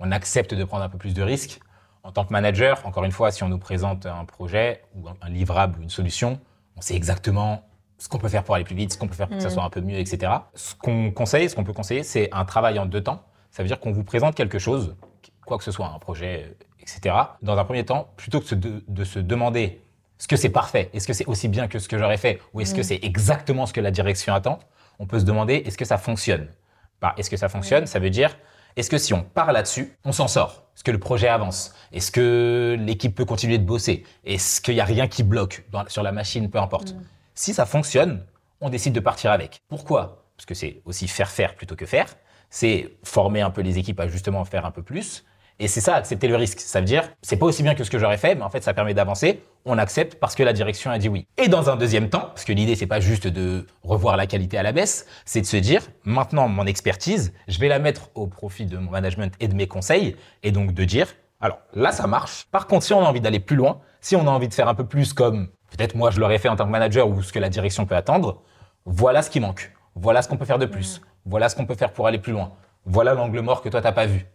on 0.00 0.10
accepte 0.12 0.54
de 0.54 0.64
prendre 0.64 0.84
un 0.84 0.88
peu 0.88 0.98
plus 0.98 1.14
de 1.14 1.22
risques, 1.22 1.60
en 2.02 2.12
tant 2.12 2.24
que 2.24 2.32
manager, 2.32 2.80
encore 2.84 3.04
une 3.04 3.12
fois, 3.12 3.30
si 3.30 3.42
on 3.42 3.48
nous 3.48 3.58
présente 3.58 4.06
un 4.06 4.24
projet 4.24 4.82
ou 4.94 5.08
un 5.08 5.28
livrable 5.28 5.78
ou 5.78 5.82
une 5.82 5.90
solution, 5.90 6.38
on 6.76 6.80
sait 6.80 6.94
exactement 6.94 7.62
ce 7.98 8.08
qu'on 8.08 8.18
peut 8.18 8.28
faire 8.28 8.44
pour 8.44 8.54
aller 8.54 8.64
plus 8.64 8.74
vite, 8.74 8.92
ce 8.92 8.98
qu'on 8.98 9.08
peut 9.08 9.14
faire 9.14 9.28
pour 9.28 9.36
que 9.36 9.42
ça 9.42 9.48
mm. 9.48 9.52
soit 9.52 9.64
un 9.64 9.70
peu 9.70 9.80
mieux, 9.80 9.98
etc. 9.98 10.30
Ce 10.54 10.74
qu'on 10.74 11.10
conseille, 11.12 11.48
ce 11.48 11.54
qu'on 11.54 11.64
peut 11.64 11.72
conseiller, 11.72 12.02
c'est 12.02 12.28
un 12.32 12.44
travail 12.44 12.78
en 12.78 12.86
deux 12.86 13.02
temps. 13.02 13.22
Ça 13.50 13.62
veut 13.62 13.68
dire 13.68 13.80
qu'on 13.80 13.92
vous 13.92 14.04
présente 14.04 14.34
quelque 14.34 14.58
chose, 14.58 14.96
quoi 15.46 15.56
que 15.56 15.64
ce 15.64 15.70
soit, 15.70 15.86
un 15.86 15.98
projet, 15.98 16.56
etc. 16.80 17.16
Dans 17.40 17.56
un 17.56 17.64
premier 17.64 17.84
temps, 17.84 18.08
plutôt 18.16 18.40
que 18.40 18.54
de 18.54 19.04
se 19.04 19.18
demander 19.20 19.80
est-ce 20.18 20.28
que 20.28 20.36
c'est 20.36 20.50
parfait? 20.50 20.90
Est-ce 20.92 21.06
que 21.06 21.12
c'est 21.12 21.26
aussi 21.26 21.48
bien 21.48 21.68
que 21.68 21.78
ce 21.78 21.88
que 21.88 21.98
j'aurais 21.98 22.16
fait? 22.16 22.40
Ou 22.52 22.60
est-ce 22.60 22.74
que 22.74 22.80
mm. 22.80 22.84
c'est 22.84 23.00
exactement 23.02 23.66
ce 23.66 23.72
que 23.72 23.80
la 23.80 23.90
direction 23.90 24.34
attend? 24.34 24.58
On 24.98 25.06
peut 25.06 25.18
se 25.18 25.24
demander 25.24 25.62
est-ce 25.66 25.76
que 25.76 25.84
ça 25.84 25.98
fonctionne? 25.98 26.48
Bah, 27.00 27.14
Est-ce 27.18 27.28
que 27.28 27.36
ça 27.36 27.48
fonctionne? 27.48 27.86
Ça 27.86 27.98
veut 27.98 28.10
dire 28.10 28.36
est-ce 28.76 28.90
que 28.90 28.98
si 28.98 29.14
on 29.14 29.22
part 29.22 29.52
là-dessus, 29.52 29.96
on 30.04 30.10
s'en 30.10 30.26
sort? 30.26 30.64
Est-ce 30.74 30.82
que 30.82 30.90
le 30.90 30.98
projet 30.98 31.28
avance? 31.28 31.74
Est-ce 31.92 32.10
que 32.10 32.76
l'équipe 32.80 33.14
peut 33.14 33.24
continuer 33.24 33.58
de 33.58 33.64
bosser? 33.64 34.04
Est-ce 34.24 34.60
qu'il 34.60 34.74
n'y 34.74 34.80
a 34.80 34.84
rien 34.84 35.06
qui 35.06 35.22
bloque 35.22 35.64
sur 35.86 36.02
la 36.02 36.10
machine? 36.10 36.50
Peu 36.50 36.58
importe. 36.58 36.92
Mm. 36.94 37.02
Si 37.34 37.54
ça 37.54 37.66
fonctionne, 37.66 38.24
on 38.60 38.70
décide 38.70 38.92
de 38.92 39.00
partir 39.00 39.30
avec. 39.30 39.60
Pourquoi? 39.68 40.24
Parce 40.36 40.46
que 40.46 40.54
c'est 40.54 40.82
aussi 40.84 41.06
faire 41.06 41.30
faire 41.30 41.54
plutôt 41.54 41.76
que 41.76 41.86
faire. 41.86 42.16
C'est 42.50 42.96
former 43.04 43.42
un 43.42 43.50
peu 43.50 43.60
les 43.60 43.78
équipes 43.78 44.00
à 44.00 44.08
justement 44.08 44.44
faire 44.44 44.66
un 44.66 44.72
peu 44.72 44.82
plus. 44.82 45.24
Et 45.60 45.68
c'est 45.68 45.80
ça, 45.80 45.94
accepter 45.94 46.26
le 46.26 46.36
risque. 46.36 46.60
Ça 46.60 46.80
veut 46.80 46.86
dire, 46.86 47.08
c'est 47.22 47.36
pas 47.36 47.46
aussi 47.46 47.62
bien 47.62 47.74
que 47.74 47.84
ce 47.84 47.90
que 47.90 47.98
j'aurais 47.98 48.16
fait, 48.16 48.34
mais 48.34 48.42
en 48.42 48.50
fait, 48.50 48.64
ça 48.64 48.74
permet 48.74 48.92
d'avancer. 48.92 49.42
On 49.64 49.78
accepte 49.78 50.16
parce 50.16 50.34
que 50.34 50.42
la 50.42 50.52
direction 50.52 50.90
a 50.90 50.98
dit 50.98 51.08
oui. 51.08 51.26
Et 51.38 51.48
dans 51.48 51.70
un 51.70 51.76
deuxième 51.76 52.10
temps, 52.10 52.20
parce 52.20 52.44
que 52.44 52.52
l'idée, 52.52 52.74
c'est 52.74 52.86
pas 52.86 53.00
juste 53.00 53.28
de 53.28 53.66
revoir 53.82 54.16
la 54.16 54.26
qualité 54.26 54.58
à 54.58 54.62
la 54.62 54.72
baisse, 54.72 55.06
c'est 55.24 55.40
de 55.40 55.46
se 55.46 55.56
dire, 55.56 55.82
maintenant, 56.04 56.48
mon 56.48 56.66
expertise, 56.66 57.32
je 57.46 57.58
vais 57.60 57.68
la 57.68 57.78
mettre 57.78 58.10
au 58.14 58.26
profit 58.26 58.66
de 58.66 58.78
mon 58.78 58.90
management 58.90 59.32
et 59.38 59.48
de 59.48 59.54
mes 59.54 59.68
conseils. 59.68 60.16
Et 60.42 60.50
donc, 60.50 60.72
de 60.72 60.84
dire, 60.84 61.14
alors 61.40 61.58
là, 61.72 61.92
ça 61.92 62.06
marche. 62.06 62.46
Par 62.50 62.66
contre, 62.66 62.84
si 62.84 62.92
on 62.92 63.00
a 63.04 63.08
envie 63.08 63.20
d'aller 63.20 63.40
plus 63.40 63.56
loin, 63.56 63.80
si 64.00 64.16
on 64.16 64.26
a 64.26 64.30
envie 64.30 64.48
de 64.48 64.54
faire 64.54 64.68
un 64.68 64.74
peu 64.74 64.86
plus 64.86 65.12
comme 65.12 65.48
peut-être 65.70 65.94
moi, 65.94 66.10
je 66.10 66.18
l'aurais 66.18 66.38
fait 66.38 66.48
en 66.48 66.56
tant 66.56 66.66
que 66.66 66.70
manager 66.70 67.08
ou 67.08 67.22
ce 67.22 67.32
que 67.32 67.38
la 67.38 67.48
direction 67.48 67.86
peut 67.86 67.96
attendre, 67.96 68.42
voilà 68.86 69.22
ce 69.22 69.30
qui 69.30 69.40
manque. 69.40 69.72
Voilà 69.94 70.22
ce 70.22 70.28
qu'on 70.28 70.36
peut 70.36 70.44
faire 70.44 70.58
de 70.58 70.66
plus. 70.66 71.00
Voilà 71.24 71.48
ce 71.48 71.56
qu'on 71.56 71.66
peut 71.66 71.74
faire 71.74 71.92
pour 71.92 72.06
aller 72.06 72.18
plus 72.18 72.32
loin. 72.32 72.52
Voilà 72.84 73.14
l'angle 73.14 73.40
mort 73.40 73.62
que 73.62 73.68
toi, 73.68 73.80
t'as 73.80 73.92
pas 73.92 74.06
vu. 74.06 74.26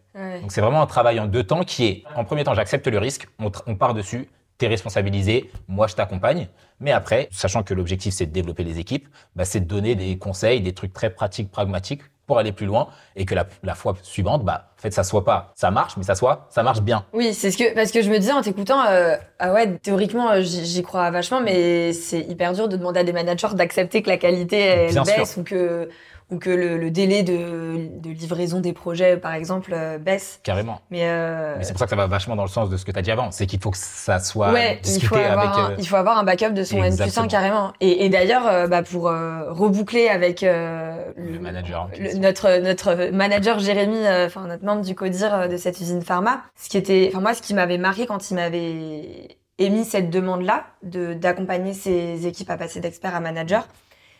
Donc 0.42 0.52
c'est 0.52 0.62
vraiment 0.62 0.82
un 0.82 0.88
travail 0.88 1.20
en 1.20 1.28
deux 1.28 1.44
temps 1.44 1.64
qui 1.64 1.86
est, 1.86 2.04
en 2.16 2.24
premier 2.24 2.44
temps, 2.44 2.54
j'accepte 2.54 2.88
le 2.88 2.98
risque, 2.98 3.28
on, 3.40 3.76
part 3.76 3.94
dessus, 3.94 4.28
t'es 4.58 4.68
responsabilisé, 4.68 5.50
moi 5.68 5.88
je 5.88 5.96
t'accompagne. 5.96 6.48
Mais 6.80 6.92
après, 6.92 7.30
sachant 7.32 7.64
que 7.64 7.74
l'objectif 7.74 8.14
c'est 8.14 8.26
de 8.26 8.32
développer 8.32 8.64
les 8.64 8.80
équipes, 8.80 9.08
bah, 9.36 9.46
c'est 9.46 9.62
de 9.62 9.66
donner 9.66 9.96
des 9.96 10.18
conseils, 10.18 10.62
des 10.62 10.74
trucs 10.74 10.94
très 10.94 11.10
pratiques, 11.10 11.52
pragmatiques 11.52 12.02
pour 12.28 12.38
aller 12.38 12.52
plus 12.52 12.68
loin 12.68 12.90
et 13.16 13.26
que 13.26 13.34
la, 13.34 13.76
fois 13.76 13.96
suivante, 14.04 14.46
bah, 14.46 14.70
en 14.78 14.82
fait, 14.82 14.92
ça 14.92 15.04
soit 15.04 15.26
pas, 15.26 15.52
ça 15.56 15.72
marche, 15.72 15.98
mais 15.98 16.04
ça 16.04 16.14
soit, 16.14 16.46
ça 16.52 16.62
marche 16.62 16.82
bien. 16.82 17.04
Oui, 17.12 17.34
c'est 17.34 17.50
ce 17.50 17.58
que, 17.58 17.74
parce 17.74 17.92
que 17.92 18.04
je 18.04 18.10
me 18.12 18.20
disais 18.20 18.34
en 18.34 18.44
t'écoutant, 18.44 18.86
euh, 18.86 19.16
ah 19.40 19.52
ouais, 19.52 19.78
théoriquement, 19.78 20.30
euh, 20.30 20.42
j'y 20.42 20.84
crois 20.84 21.10
vachement, 21.10 21.42
mais 21.42 21.92
c'est 21.92 22.20
hyper 22.20 22.54
dur 22.54 22.68
de 22.68 22.78
demander 22.78 23.00
à 23.00 23.04
des 23.04 23.14
managers 23.14 23.56
d'accepter 23.56 24.04
que 24.04 24.10
la 24.10 24.18
qualité 24.18 24.60
elle 24.60 24.94
baisse 24.94 25.38
ou 25.38 25.44
que 25.44 25.90
ou 26.32 26.38
que 26.38 26.50
le, 26.50 26.92
délai 26.92 27.24
de, 27.24 27.90
livraison 28.04 28.60
des 28.60 28.74
projets, 28.74 29.18
par 29.18 29.34
exemple, 29.34 29.72
euh, 29.74 29.98
baisse. 29.98 30.40
Carrément. 30.44 30.82
Euh, 30.94 31.56
Mais, 31.58 31.64
c'est 31.64 31.74
pour 31.74 31.80
ça 31.80 31.86
que 31.86 31.90
ça 31.90 31.96
va 31.96 32.08
vachement 32.08 32.36
dans 32.36 32.44
le 32.44 32.50
sens 32.50 32.70
de 32.70 32.78
ce 32.78 32.86
que 32.86 32.92
tu 32.92 33.00
as 33.00 33.02
dit 33.02 33.12
avant. 33.12 33.32
C'est 33.32 33.48
qu'il 33.48 33.60
faut 33.60 33.72
que 33.72 33.78
ça 33.78 34.20
soit 34.20 34.52
ouais, 34.52 34.80
discuté 34.84 35.06
il 35.06 35.08
faut 35.08 35.16
avoir 35.16 35.58
avec. 35.60 35.80
Un, 35.80 35.82
il 35.82 35.88
faut 35.88 35.96
avoir 35.96 36.18
un 36.18 36.24
backup 36.24 36.52
de 36.52 36.64
son 36.64 36.84
N 36.84 36.96
plus 36.96 37.18
1 37.18 37.28
carrément. 37.28 37.74
Et, 37.82 38.10
d'ailleurs, 38.10 38.48
euh, 38.48 38.68
bah, 38.68 38.84
pour 38.84 39.04
reboucler 39.04 40.08
avec 40.08 40.42
le 40.42 41.40
manager, 41.40 41.90
notre 42.16 42.60
notre 42.60 43.12
manager 43.12 43.60
Jérémy, 43.60 44.08
enfin 44.26 44.48
notre 44.48 44.64
membre 44.64 44.84
du 44.84 44.96
CODIR 44.96 45.50
de 45.50 45.58
cette 45.58 45.80
usine 45.80 46.02
pharma, 46.02 46.42
ce 46.56 46.70
qui 46.70 46.78
était, 46.78 47.10
enfin 47.12 47.22
moi, 47.22 47.34
ce 47.34 47.42
qui 47.42 47.54
m'avait 47.54 47.78
marqué 47.78 48.06
quand 48.06 48.30
il 48.30 48.36
m'avait 48.36 49.38
émis 49.58 49.86
cette 49.86 50.10
demande-là 50.10 50.66
de 50.84 51.14
d'accompagner 51.14 51.74
ses 51.74 52.28
équipes 52.28 52.50
à 52.50 52.58
passer 52.58 52.80
d'expert 52.80 53.16
à 53.16 53.20
manager 53.20 53.68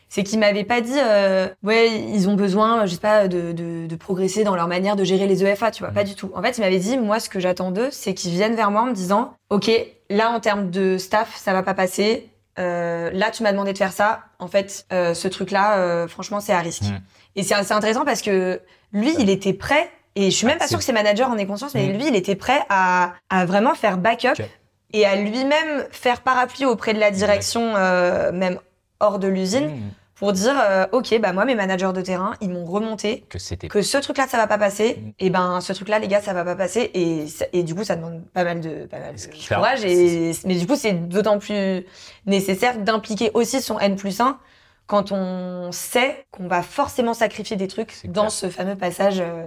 c'est 0.10 0.24
qu'ils 0.24 0.40
m'avaient 0.40 0.64
pas 0.64 0.82
dit 0.82 0.98
euh, 0.98 1.48
ouais 1.64 1.92
ils 1.92 2.28
ont 2.28 2.34
besoin 2.34 2.86
je 2.88 2.94
sais 2.94 3.00
pas 3.00 3.28
de, 3.28 3.52
de, 3.52 3.86
de, 3.86 3.96
progresser 3.96 4.44
dans 4.44 4.56
leur 4.56 4.68
manière 4.68 4.96
de 4.96 5.04
gérer 5.04 5.28
les 5.28 5.44
EFA 5.44 5.72
tu 5.72 5.84
vois. 5.84 5.92
Pas 5.92 6.02
mm. 6.02 6.08
du 6.08 6.16
tout. 6.16 6.32
En 6.36 6.42
fait 6.42 6.58
ils 6.58 6.62
m'avaient 6.62 6.80
dit 6.80 6.98
moi 6.98 7.20
ce 7.20 7.30
que 7.30 7.40
j'attends 7.40 7.72
d'eux 7.72 7.90
c'est 7.92 8.16
qu'ils 8.16 8.32
viennent 8.32 8.56
vers 8.56 8.72
moi 8.72 8.82
en 8.82 8.86
me 8.88 8.94
disant 8.94 9.36
ok 9.50 9.70
là 10.10 10.32
en 10.32 10.40
termes 10.40 10.72
de 10.72 10.98
staff 10.98 11.36
ça 11.38 11.54
va 11.54 11.64
pas 11.64 11.76
passer. 11.76 12.28
Euh, 12.58 13.12
là 13.14 13.30
tu 13.30 13.44
m'as 13.44 13.52
demandé 13.52 13.72
de 13.72 13.78
faire 13.78 13.94
ça. 13.94 14.22
En 14.40 14.48
fait 14.48 14.86
euh, 14.92 15.14
ce 15.14 15.28
truc 15.28 15.52
là 15.52 16.08
franchement 16.08 16.40
c'est 16.40 16.54
à 16.54 16.60
risque. 16.60 16.84
Mm. 16.84 17.00
et 17.36 17.44
c'est 17.44 17.72
intéressant 17.72 18.04
parce 18.04 18.24
que 18.24 18.60
lui 18.92 19.14
il 19.20 19.30
était 19.30 19.54
prêt 19.54 19.92
et 20.16 20.32
je 20.32 20.36
suis 20.36 20.48
même 20.48 20.58
pas 20.58 20.68
sûre 20.68 20.80
que 20.80 20.84
ses 20.84 20.92
managers 20.92 21.24
en 21.24 21.38
aient 21.38 21.46
conscience 21.46 21.76
mais 21.76 21.88
mm. 21.88 21.94
lui 21.94 22.08
il 22.08 22.16
était 22.16 22.36
prêt 22.36 22.62
à, 22.70 23.14
à 23.30 23.46
vraiment 23.46 23.76
faire 23.76 24.00
backup 24.00 24.42
et 24.92 25.06
à 25.06 25.16
lui-même 25.16 25.86
faire 25.92 26.22
parapluie 26.22 26.66
auprès 26.66 26.96
de 26.96 27.00
la 27.00 27.12
direction 27.12 27.74
même 28.34 28.60
hors 29.00 29.20
de 29.20 29.28
l'usine 29.28 29.92
pour 30.20 30.34
dire 30.34 30.56
euh, 30.62 30.86
ok 30.92 31.20
bah 31.22 31.34
moi 31.34 31.46
mes 31.46 31.56
managers 31.56 31.92
de 31.94 32.02
terrain 32.02 32.34
ils 32.42 32.50
m'ont 32.50 32.66
remonté 32.66 33.26
que 33.30 33.40
c'était 33.40 33.70
que 33.70 33.82
ce 33.82 33.98
truc 33.98 34.18
là 34.18 34.28
ça 34.28 34.38
va 34.38 34.48
pas 34.48 34.58
passer 34.58 35.02
mm. 35.02 35.12
et 35.20 35.30
ben 35.30 35.62
ce 35.62 35.74
truc 35.74 35.88
là 35.88 35.98
les 35.98 36.08
gars 36.08 36.22
ça 36.22 36.34
va 36.34 36.44
pas 36.44 36.56
passer 36.56 36.92
et 36.94 37.26
et 37.54 37.64
du 37.64 37.74
coup 37.74 37.84
ça 37.84 37.96
demande 37.96 38.24
pas 38.34 38.44
mal 38.44 38.60
de 38.60 38.86
pas 38.86 39.00
mal 39.00 39.16
de 39.16 39.48
courage 39.48 39.86
et 39.86 40.32
mais 40.46 40.56
du 40.56 40.68
coup 40.68 40.76
c'est 40.76 40.94
d'autant 40.94 41.40
plus 41.40 41.86
nécessaire 42.26 42.78
d'impliquer 42.78 43.32
aussi 43.34 43.62
son 43.62 43.80
N 43.80 43.96
plus 43.96 44.20
1 44.20 44.38
quand 44.90 45.12
on 45.12 45.72
sait 45.72 46.26
qu'on 46.32 46.48
va 46.48 46.64
forcément 46.64 47.14
sacrifier 47.14 47.56
des 47.56 47.68
trucs 47.68 48.06
dans 48.06 48.30
ce 48.30 48.50
fameux 48.50 48.76
passage 48.76 49.20
euh, 49.20 49.46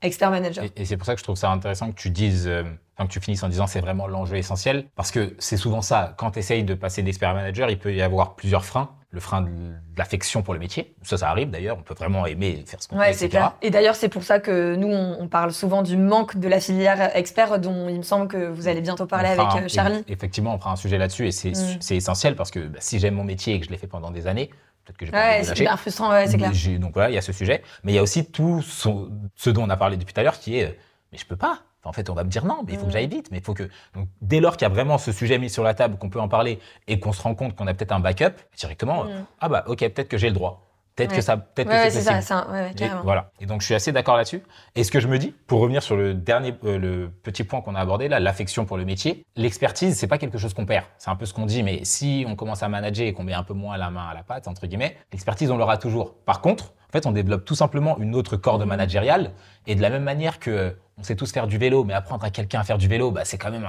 expert 0.00 0.30
manager. 0.30 0.64
Et, 0.64 0.72
et 0.76 0.84
c'est 0.86 0.96
pour 0.96 1.04
ça 1.04 1.12
que 1.12 1.18
je 1.18 1.24
trouve 1.24 1.36
ça 1.36 1.50
intéressant 1.50 1.90
que 1.90 2.00
tu 2.00 2.08
dises, 2.08 2.48
euh, 2.48 2.64
que 2.98 3.06
tu 3.06 3.20
finisses 3.20 3.42
en 3.42 3.50
disant 3.50 3.66
c'est 3.66 3.82
vraiment 3.82 4.06
l'enjeu 4.06 4.36
essentiel, 4.36 4.86
parce 4.96 5.10
que 5.10 5.36
c'est 5.38 5.58
souvent 5.58 5.82
ça. 5.82 6.14
Quand 6.16 6.30
tu 6.30 6.38
essayes 6.38 6.64
de 6.64 6.72
passer 6.72 7.02
d'expert 7.02 7.34
manager, 7.34 7.68
il 7.68 7.78
peut 7.78 7.94
y 7.94 8.00
avoir 8.00 8.34
plusieurs 8.34 8.64
freins. 8.64 8.90
Le 9.10 9.20
frein 9.20 9.40
de 9.40 9.48
l'affection 9.96 10.42
pour 10.42 10.52
le 10.52 10.60
métier, 10.60 10.94
ça, 11.00 11.16
ça 11.16 11.30
arrive 11.30 11.48
d'ailleurs. 11.50 11.78
On 11.78 11.82
peut 11.82 11.94
vraiment 11.94 12.26
aimer 12.26 12.62
faire 12.66 12.82
ce 12.82 12.88
qu'on 12.88 12.96
fait, 12.96 13.00
Ouais, 13.00 13.08
etc. 13.08 13.20
c'est 13.22 13.28
clair. 13.30 13.54
Et 13.62 13.70
d'ailleurs, 13.70 13.94
c'est 13.94 14.10
pour 14.10 14.22
ça 14.22 14.38
que 14.38 14.74
nous, 14.74 14.88
on, 14.92 15.28
parle 15.28 15.50
souvent 15.52 15.80
du 15.82 15.96
manque 15.96 16.36
de 16.36 16.46
la 16.46 16.60
filière 16.60 17.16
expert, 17.16 17.58
dont 17.58 17.88
il 17.88 17.96
me 17.96 18.02
semble 18.02 18.28
que 18.28 18.48
vous 18.48 18.68
allez 18.68 18.82
bientôt 18.82 19.06
parler 19.06 19.30
avec 19.30 19.40
un- 19.40 19.62
euh, 19.62 19.68
Charlie. 19.68 20.04
Effectivement, 20.08 20.54
on 20.54 20.58
fera 20.58 20.72
un 20.72 20.76
sujet 20.76 20.98
là-dessus 20.98 21.26
et 21.26 21.32
c'est 21.32 21.52
Mm. 21.52 21.78
c'est 21.80 21.96
essentiel 21.96 22.36
parce 22.36 22.50
que 22.50 22.60
bah, 22.66 22.80
si 22.82 22.98
j'aime 22.98 23.14
mon 23.14 23.24
métier 23.24 23.54
et 23.54 23.60
que 23.60 23.64
je 23.64 23.70
l'ai 23.70 23.78
fait 23.78 23.86
pendant 23.86 24.10
des 24.10 24.26
années, 24.26 24.50
peut-être 24.84 24.98
que 24.98 25.06
j'ai 25.06 25.12
Ouais, 25.12 25.40
de 25.40 25.46
c'est 25.46 25.58
hyper 25.58 25.80
frustrant, 25.80 26.10
ouais, 26.10 26.26
c'est 26.26 26.36
clair. 26.36 26.52
J'ai- 26.52 26.78
Donc 26.78 26.92
voilà, 26.92 27.08
il 27.08 27.14
y 27.14 27.18
a 27.18 27.22
ce 27.22 27.32
sujet. 27.32 27.62
Mais 27.84 27.92
il 27.92 27.94
y 27.94 27.98
a 27.98 28.02
aussi 28.02 28.30
tout 28.30 28.60
ce, 28.60 28.90
ce 29.36 29.48
dont 29.48 29.62
on 29.64 29.70
a 29.70 29.76
parlé 29.78 29.96
depuis 29.96 30.12
tout 30.12 30.20
à 30.20 30.22
l'heure 30.22 30.38
qui 30.38 30.58
est, 30.58 30.78
mais 31.12 31.16
je 31.18 31.24
peux 31.24 31.36
pas. 31.36 31.60
En 31.88 31.92
fait, 31.92 32.10
on 32.10 32.14
va 32.14 32.22
me 32.24 32.28
dire 32.30 32.44
non, 32.44 32.62
mais 32.66 32.74
il 32.74 32.78
faut 32.78 32.84
Mm. 32.84 32.86
que 32.88 32.92
j'aille 32.92 33.08
vite. 33.08 33.28
Mais 33.30 33.38
il 33.38 33.44
faut 33.44 33.54
que. 33.54 33.64
Donc, 33.94 34.08
dès 34.20 34.40
lors 34.40 34.56
qu'il 34.56 34.68
y 34.68 34.70
a 34.70 34.74
vraiment 34.74 34.98
ce 34.98 35.10
sujet 35.12 35.38
mis 35.38 35.50
sur 35.50 35.62
la 35.64 35.74
table, 35.74 35.96
qu'on 35.98 36.10
peut 36.10 36.20
en 36.20 36.28
parler 36.28 36.58
et 36.86 37.00
qu'on 37.00 37.12
se 37.12 37.22
rend 37.22 37.34
compte 37.34 37.56
qu'on 37.56 37.66
a 37.66 37.74
peut-être 37.74 37.92
un 37.92 38.00
backup, 38.00 38.34
directement, 38.56 39.04
Mm. 39.04 39.08
ah 39.40 39.48
bah 39.48 39.64
ok, 39.66 39.78
peut-être 39.78 40.08
que 40.08 40.18
j'ai 40.18 40.28
le 40.28 40.34
droit. 40.34 40.67
Peut-être 40.98 41.10
Ouais. 41.12 41.16
que 41.18 41.22
ça, 41.22 41.36
peut-être 41.36 41.68
Ouais, 41.68 41.90
c'est 41.90 42.00
ça, 42.00 42.14
possible. 42.16 42.40
c'est 42.76 42.82
un- 42.84 42.88
Et 42.98 43.02
voilà. 43.04 43.30
Et 43.40 43.46
donc, 43.46 43.60
je 43.60 43.66
suis 43.66 43.74
assez 43.76 43.92
d'accord 43.92 44.16
là-dessus. 44.16 44.42
Et 44.74 44.82
ce 44.82 44.90
que 44.90 44.98
je 44.98 45.06
me 45.06 45.16
dis, 45.16 45.32
pour 45.46 45.60
revenir 45.60 45.80
sur 45.80 45.96
le 45.96 46.12
dernier, 46.12 46.54
euh, 46.64 46.76
le 46.76 47.08
petit 47.22 47.44
point 47.44 47.60
qu'on 47.60 47.76
a 47.76 47.80
abordé 47.80 48.08
là, 48.08 48.18
l'affection 48.18 48.64
pour 48.64 48.76
le 48.76 48.84
métier, 48.84 49.24
l'expertise, 49.36 49.96
c'est 49.96 50.08
pas 50.08 50.18
quelque 50.18 50.38
chose 50.38 50.54
qu'on 50.54 50.66
perd. 50.66 50.84
C'est 50.98 51.10
un 51.10 51.14
peu 51.14 51.24
ce 51.24 51.32
qu'on 51.32 51.46
dit, 51.46 51.62
mais 51.62 51.84
si 51.84 52.24
on 52.28 52.34
commence 52.34 52.64
à 52.64 52.68
manager 52.68 53.06
et 53.06 53.12
qu'on 53.12 53.22
met 53.22 53.32
un 53.32 53.44
peu 53.44 53.54
moins 53.54 53.76
la 53.76 53.90
main 53.90 54.08
à 54.08 54.14
la 54.14 54.24
pâte, 54.24 54.48
entre 54.48 54.66
guillemets, 54.66 54.96
l'expertise, 55.12 55.52
on 55.52 55.56
l'aura 55.56 55.76
toujours. 55.76 56.14
Par 56.26 56.40
contre, 56.40 56.72
en 56.88 56.92
fait, 56.92 57.06
on 57.06 57.12
développe 57.12 57.44
tout 57.44 57.54
simplement 57.54 57.96
une 57.98 58.16
autre 58.16 58.36
corde 58.36 58.62
Mhm. 58.62 58.68
managériale. 58.68 59.30
Et 59.68 59.76
de 59.76 59.82
la 59.82 59.90
même 59.90 60.02
manière 60.02 60.40
que 60.40 60.50
euh, 60.50 60.70
on 60.98 61.04
sait 61.04 61.14
tous 61.14 61.30
faire 61.30 61.46
du 61.46 61.58
vélo, 61.58 61.84
mais 61.84 61.94
apprendre 61.94 62.24
à 62.24 62.30
quelqu'un 62.30 62.58
à 62.58 62.64
faire 62.64 62.78
du 62.78 62.88
vélo, 62.88 63.12
bah, 63.12 63.20
c'est 63.24 63.38
quand 63.38 63.52
même 63.52 63.64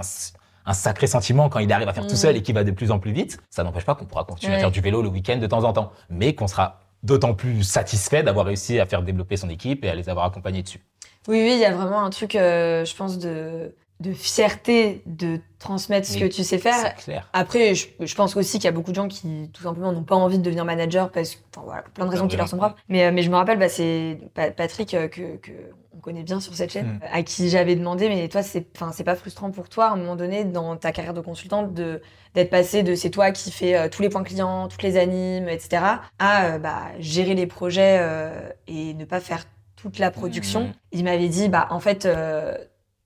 un, 0.66 0.74
sacré 0.74 1.06
sentiment 1.08 1.48
quand 1.50 1.60
il 1.60 1.72
arrive 1.74 1.88
à 1.90 1.94
faire 1.94 2.04
tout 2.06 2.12
Mhm. 2.12 2.16
seul 2.18 2.38
et 2.38 2.42
qu'il 2.44 2.56
va 2.56 2.64
de 2.64 2.72
plus 2.72 2.90
en 2.92 2.98
plus 3.00 3.12
vite. 3.12 3.40
Ça 3.52 3.64
n'empêche 3.64 3.86
pas 3.86 3.94
qu'on 3.96 4.06
pourra 4.06 4.24
continuer 4.24 4.56
à 4.56 4.60
faire 4.60 4.72
du 4.72 4.82
vélo 4.82 5.02
le 5.02 5.10
week-end 5.10 5.38
de 5.38 5.48
temps 5.48 5.64
en 5.64 5.74
temps, 5.74 5.92
mais 6.10 6.34
qu'on 6.36 6.48
sera 6.48 6.80
d'autant 7.04 7.34
plus 7.34 7.64
satisfait 7.64 8.24
d'avoir 8.24 8.46
réussi 8.46 8.80
à 8.80 8.86
faire 8.86 9.04
développer 9.04 9.38
son 9.38 9.50
équipe 9.50 9.84
et 9.86 9.90
à 9.90 9.96
les 9.96 10.10
avoir 10.10 10.26
accompagnés 10.26 10.64
dessus. 10.64 10.82
Oui, 11.28 11.42
oui, 11.42 11.54
il 11.54 11.60
y 11.60 11.66
a 11.66 11.72
vraiment 11.74 12.04
un 12.04 12.10
truc, 12.10 12.36
euh, 12.36 12.86
je 12.86 12.96
pense, 12.96 13.20
de, 13.20 13.74
de 14.00 14.14
fierté 14.14 15.02
de 15.06 15.40
transmettre 15.60 16.08
ce 16.08 16.14
Mais 16.14 16.22
que 16.30 16.34
tu 16.34 16.44
sais 16.46 16.58
faire. 16.58 16.96
Clair. 16.96 17.28
Après, 17.34 17.76
je, 17.76 17.88
je 18.00 18.16
pense 18.16 18.38
aussi 18.38 18.54
qu'il 18.58 18.64
y 18.64 18.68
a 18.68 18.72
beaucoup 18.72 18.92
de 18.92 18.96
gens 18.96 19.10
qui, 19.10 19.50
tout 19.52 19.62
simplement, 19.64 19.92
n'ont 19.92 20.04
pas 20.04 20.16
envie 20.16 20.38
de 20.38 20.44
devenir 20.44 20.64
manager 20.64 21.12
parce 21.12 21.36
que, 21.36 21.42
enfin, 21.54 21.66
voilà, 21.66 21.84
plein 21.94 22.06
de 22.06 22.10
raisons 22.12 22.28
qui 22.30 22.38
leur 22.38 22.48
sont 22.48 22.56
propres. 22.58 22.78
Mais, 22.88 23.04
euh, 23.06 23.12
mais 23.12 23.24
je 23.24 23.30
me 23.30 23.36
rappelle, 23.36 23.60
bah, 23.60 23.68
c'est 23.68 24.18
Pa- 24.34 24.52
Patrick 24.52 24.94
euh, 24.94 25.10
que, 25.10 25.36
que 25.38 25.52
on 25.94 26.00
connaît 26.00 26.24
bien 26.24 26.40
sur 26.40 26.56
cette 26.56 26.72
chaîne, 26.72 26.86
Mm. 26.88 27.00
à 27.12 27.24
qui 27.24 27.50
j'avais 27.50 27.76
demandé, 27.76 28.08
mais 28.08 28.30
toi, 28.30 28.42
c'est, 28.42 28.68
enfin, 28.74 28.94
c'est 28.94 29.04
pas 29.04 29.16
frustrant 29.18 29.52
pour 29.52 29.68
toi 29.68 29.88
à 29.88 29.92
un 29.92 29.96
moment 29.98 30.16
donné 30.16 30.46
dans 30.46 30.78
ta 30.78 30.94
carrière 30.94 31.14
de 31.14 31.20
consultante 31.22 31.74
de 31.74 32.02
d'être 32.36 32.52
passé 32.52 32.84
de 32.84 32.96
c'est 32.96 33.10
toi 33.10 33.32
qui 33.32 33.52
fais 33.52 33.76
euh, 33.76 33.90
tous 33.90 34.02
les 34.02 34.08
points 34.08 34.24
clients, 34.24 34.70
toutes 34.70 34.84
les 34.84 34.96
animes, 34.98 35.50
etc., 35.50 35.82
à 36.20 36.46
euh, 36.46 36.58
bah, 36.60 36.84
gérer 37.00 37.34
les 37.34 37.48
projets 37.48 37.98
euh, 38.00 38.50
et 38.68 38.94
ne 38.94 39.04
pas 39.04 39.20
faire 39.20 39.44
toute 39.76 40.00
la 40.00 40.10
production. 40.12 40.66
Mm. 40.68 40.74
Il 40.94 41.04
m'avait 41.04 41.28
dit, 41.28 41.50
bah, 41.50 41.68
en 41.72 41.82
fait, 41.82 42.06
euh, 42.06 42.56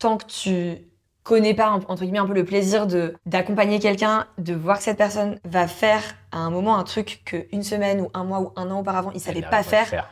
tant 0.03 0.17
que 0.17 0.25
tu 0.25 0.77
connais 1.23 1.53
pas 1.53 1.71
entre 1.71 2.03
guillemets 2.03 2.19
un 2.19 2.25
peu 2.25 2.33
le 2.33 2.43
plaisir 2.43 2.85
de 2.87 3.15
d'accompagner 3.25 3.79
quelqu'un, 3.79 4.27
de 4.37 4.53
voir 4.53 4.77
que 4.77 4.83
cette 4.83 4.97
personne 4.97 5.39
va 5.45 5.67
faire 5.67 6.03
à 6.33 6.39
un 6.39 6.49
moment 6.49 6.77
un 6.77 6.83
truc 6.83 7.21
que 7.23 7.47
une 7.53 7.63
semaine 7.63 8.01
ou 8.01 8.09
un 8.13 8.25
mois 8.25 8.41
ou 8.41 8.51
un 8.57 8.69
an 8.69 8.81
auparavant 8.81 9.11
il 9.13 9.21
savait 9.21 9.41
pas 9.41 9.63
faire. 9.63 10.09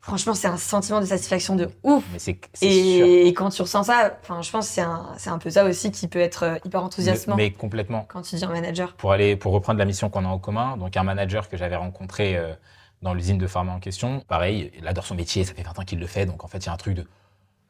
Franchement, 0.00 0.34
c'est 0.34 0.46
un 0.46 0.56
sentiment 0.56 1.00
de 1.00 1.06
satisfaction 1.06 1.56
de 1.56 1.68
ouf. 1.82 2.04
Mais 2.12 2.20
c'est 2.20 2.38
c'est 2.54 2.70
sûr. 2.70 3.06
Et, 3.06 3.34
quand 3.34 3.48
tu 3.48 3.60
ressens 3.60 3.82
ça, 3.82 4.16
enfin, 4.22 4.40
je 4.40 4.52
pense 4.52 4.68
que 4.68 4.74
c'est 4.74 4.80
un, 4.80 5.08
c'est 5.18 5.30
un 5.30 5.38
peu 5.38 5.50
ça 5.50 5.64
aussi 5.64 5.90
qui 5.90 6.06
peut 6.06 6.20
être 6.20 6.44
euh, 6.44 6.58
hyper 6.64 6.84
enthousiasmant 6.84 7.34
Mais, 7.34 7.46
mais 7.46 7.50
complètement. 7.50 8.06
quand 8.06 8.22
tu 8.22 8.36
deviens 8.36 8.50
manager. 8.50 8.94
Pour 8.94 9.10
aller, 9.10 9.34
pour 9.34 9.50
reprendre 9.50 9.80
la 9.80 9.84
mission 9.84 10.08
qu'on 10.08 10.24
a 10.24 10.28
en 10.28 10.38
commun, 10.38 10.76
donc 10.76 10.96
un 10.96 11.02
manager 11.02 11.48
que 11.48 11.56
j'avais 11.56 11.74
rencontré 11.74 12.36
euh, 12.36 12.54
dans 13.02 13.14
l'usine 13.14 13.36
de 13.36 13.48
pharma 13.48 13.72
en 13.72 13.80
question, 13.80 14.20
pareil, 14.28 14.70
il 14.78 14.86
adore 14.86 15.06
son 15.06 15.16
métier, 15.16 15.42
ça 15.42 15.54
fait 15.54 15.64
20 15.64 15.76
ans 15.80 15.82
qu'il 15.82 15.98
le 15.98 16.06
fait, 16.06 16.24
donc 16.24 16.44
en 16.44 16.46
fait 16.46 16.58
il 16.58 16.66
y 16.66 16.68
a 16.68 16.72
un 16.72 16.76
truc 16.76 16.94
de, 16.94 17.04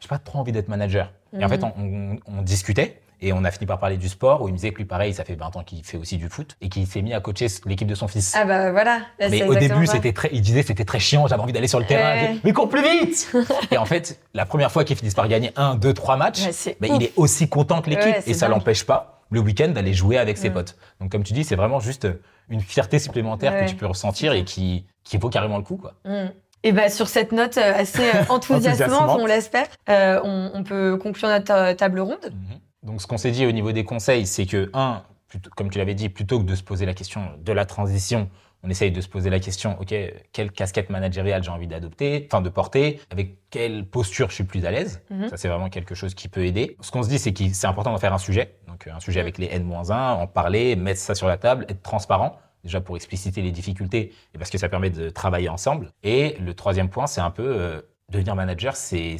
j'ai 0.00 0.08
pas 0.08 0.18
trop 0.18 0.38
envie 0.38 0.52
d'être 0.52 0.68
manager. 0.68 1.12
Et 1.32 1.44
en 1.44 1.48
Mhm. 1.48 1.48
fait 1.48 1.64
on, 1.64 1.72
on- 1.78 2.18
on 2.38 2.42
discutait 2.42 3.00
et 3.22 3.32
on 3.32 3.44
a 3.44 3.50
fini 3.50 3.64
par 3.66 3.78
parler 3.78 3.96
du 3.96 4.08
sport 4.10 4.42
où 4.42 4.48
il 4.48 4.52
me 4.52 4.56
disait 4.58 4.72
que 4.72 4.76
lui 4.76 4.84
pareil, 4.84 5.14
ça 5.14 5.24
fait 5.24 5.34
20 5.36 5.56
ans 5.56 5.62
qu'il 5.64 5.82
fait 5.84 5.96
aussi 5.96 6.18
du 6.18 6.28
foot 6.28 6.56
et 6.60 6.68
qu'il 6.68 6.86
s'est 6.86 7.00
mis 7.02 7.14
à 7.14 7.20
coacher 7.20 7.46
l'équipe 7.64 7.88
de 7.88 7.94
son 7.94 8.08
fils. 8.08 8.34
Ah 8.36 8.44
bah 8.44 8.72
voilà. 8.72 9.00
là, 9.18 9.28
Mais 9.30 9.42
au 9.42 9.54
début, 9.54 9.86
c'était 9.86 10.12
très, 10.12 10.28
il 10.32 10.42
disait 10.42 10.62
c'était 10.62 10.84
très 10.84 10.98
chiant, 11.00 11.26
j'avais 11.26 11.40
envie 11.42 11.52
d'aller 11.54 11.66
sur 11.68 11.80
le 11.80 11.86
terrain, 11.86 12.12
Ouais. 12.12 12.36
mais 12.44 12.52
cours 12.52 12.68
plus 12.68 12.82
vite 12.82 13.34
Et 13.70 13.78
en 13.78 13.86
fait, 13.86 14.20
la 14.34 14.44
première 14.44 14.70
fois 14.70 14.84
qu'ils 14.84 14.96
finissent 14.96 15.14
par 15.14 15.28
gagner 15.28 15.50
un, 15.56 15.76
deux, 15.76 15.94
trois 15.94 16.16
matchs, 16.18 16.42
Ouais, 16.44 16.76
ouf. 16.90 16.96
il 16.96 17.02
est 17.04 17.12
aussi 17.16 17.48
content 17.48 17.80
que 17.80 17.88
l'équipe 17.90 18.04
Ouais, 18.16 18.22
et 18.26 18.34
ça 18.34 18.48
l'empêche 18.48 18.84
pas 18.84 19.22
le 19.30 19.40
week-end 19.40 19.68
d'aller 19.70 19.92
jouer 19.94 20.18
avec 20.18 20.36
ses 20.38 20.50
Mm. 20.50 20.54
potes. 20.54 20.76
Donc 21.00 21.10
comme 21.10 21.24
tu 21.24 21.32
dis, 21.32 21.42
c'est 21.42 21.56
vraiment 21.56 21.80
juste 21.80 22.06
une 22.48 22.60
fierté 22.60 22.98
supplémentaire 23.00 23.58
que 23.64 23.68
tu 23.68 23.74
peux 23.76 23.86
ressentir 23.86 24.34
et 24.34 24.44
qui, 24.44 24.86
qui 25.02 25.16
vaut 25.16 25.30
carrément 25.30 25.56
le 25.56 25.64
coup. 25.64 25.76
Quoi. 25.78 25.94
Et 26.62 26.72
bah 26.72 26.88
sur 26.90 27.08
cette 27.08 27.32
note 27.32 27.56
euh, 27.58 27.72
assez 27.74 28.08
euh, 28.08 28.22
enthousiasmante, 28.28 29.18
on 29.20 29.26
l'espère, 29.26 29.66
euh, 29.88 30.20
on, 30.24 30.50
on 30.54 30.62
peut 30.64 30.96
conclure 30.96 31.28
notre 31.28 31.72
table 31.74 32.00
ronde. 32.00 32.32
Mhm. 32.32 32.60
Donc 32.82 33.02
ce 33.02 33.06
qu'on 33.06 33.18
s'est 33.18 33.30
dit 33.30 33.46
au 33.46 33.52
niveau 33.52 33.72
des 33.72 33.84
conseils, 33.84 34.26
c'est 34.26 34.46
que, 34.46 34.70
un, 34.74 35.02
plutôt- 35.28 35.50
comme 35.56 35.70
tu 35.70 35.78
l'avais 35.78 35.94
dit, 35.94 36.08
plutôt 36.08 36.38
que 36.40 36.44
de 36.44 36.54
se 36.54 36.62
poser 36.62 36.86
la 36.86 36.94
question 36.94 37.22
de 37.38 37.52
la 37.52 37.64
transition, 37.66 38.28
on 38.62 38.70
essaye 38.70 38.90
de 38.90 39.00
se 39.00 39.08
poser 39.08 39.30
la 39.30 39.38
question, 39.38 39.76
OK, 39.80 39.94
quelle 40.32 40.50
casquette 40.50 40.90
managériale 40.90 41.42
j'ai 41.44 41.50
envie 41.50 41.68
d'adopter, 41.68 42.26
enfin 42.30 42.40
de 42.40 42.48
porter, 42.48 43.00
avec 43.10 43.36
quelle 43.50 43.84
posture 43.84 44.30
je 44.30 44.34
suis 44.36 44.44
plus 44.44 44.64
à 44.64 44.70
l'aise. 44.72 45.02
Mhm. 45.10 45.28
Ça, 45.28 45.36
c'est 45.36 45.46
vraiment 45.48 45.68
quelque 45.68 45.94
chose 45.94 46.14
qui 46.14 46.26
peut 46.28 46.44
aider. 46.44 46.76
Ce 46.80 46.90
qu'on 46.90 47.02
se 47.04 47.08
dit, 47.08 47.18
c'est 47.18 47.32
que 47.32 47.44
c'est 47.52 47.66
important 47.66 47.92
d'en 47.92 47.98
faire 47.98 48.14
un 48.14 48.18
sujet. 48.18 48.56
Donc, 48.66 48.88
un 48.92 48.98
sujet 48.98 49.20
Mhm. 49.20 49.24
avec 49.24 49.38
les 49.38 49.46
N-1, 49.52 50.14
en 50.14 50.26
parler, 50.26 50.74
mettre 50.74 51.00
ça 51.00 51.14
sur 51.14 51.28
la 51.28 51.36
table, 51.36 51.66
être 51.68 51.82
transparent. 51.82 52.38
Déjà 52.66 52.80
pour 52.80 52.96
expliciter 52.96 53.42
les 53.42 53.52
difficultés 53.52 54.12
et 54.34 54.38
parce 54.38 54.50
que 54.50 54.58
ça 54.58 54.68
permet 54.68 54.90
de 54.90 55.08
travailler 55.08 55.48
ensemble. 55.48 55.92
Et 56.02 56.36
le 56.40 56.52
troisième 56.52 56.88
point, 56.88 57.06
c'est 57.06 57.20
un 57.20 57.30
peu 57.30 57.44
euh, 57.46 57.80
devenir 58.10 58.34
manager, 58.34 58.74
c'est 58.74 59.16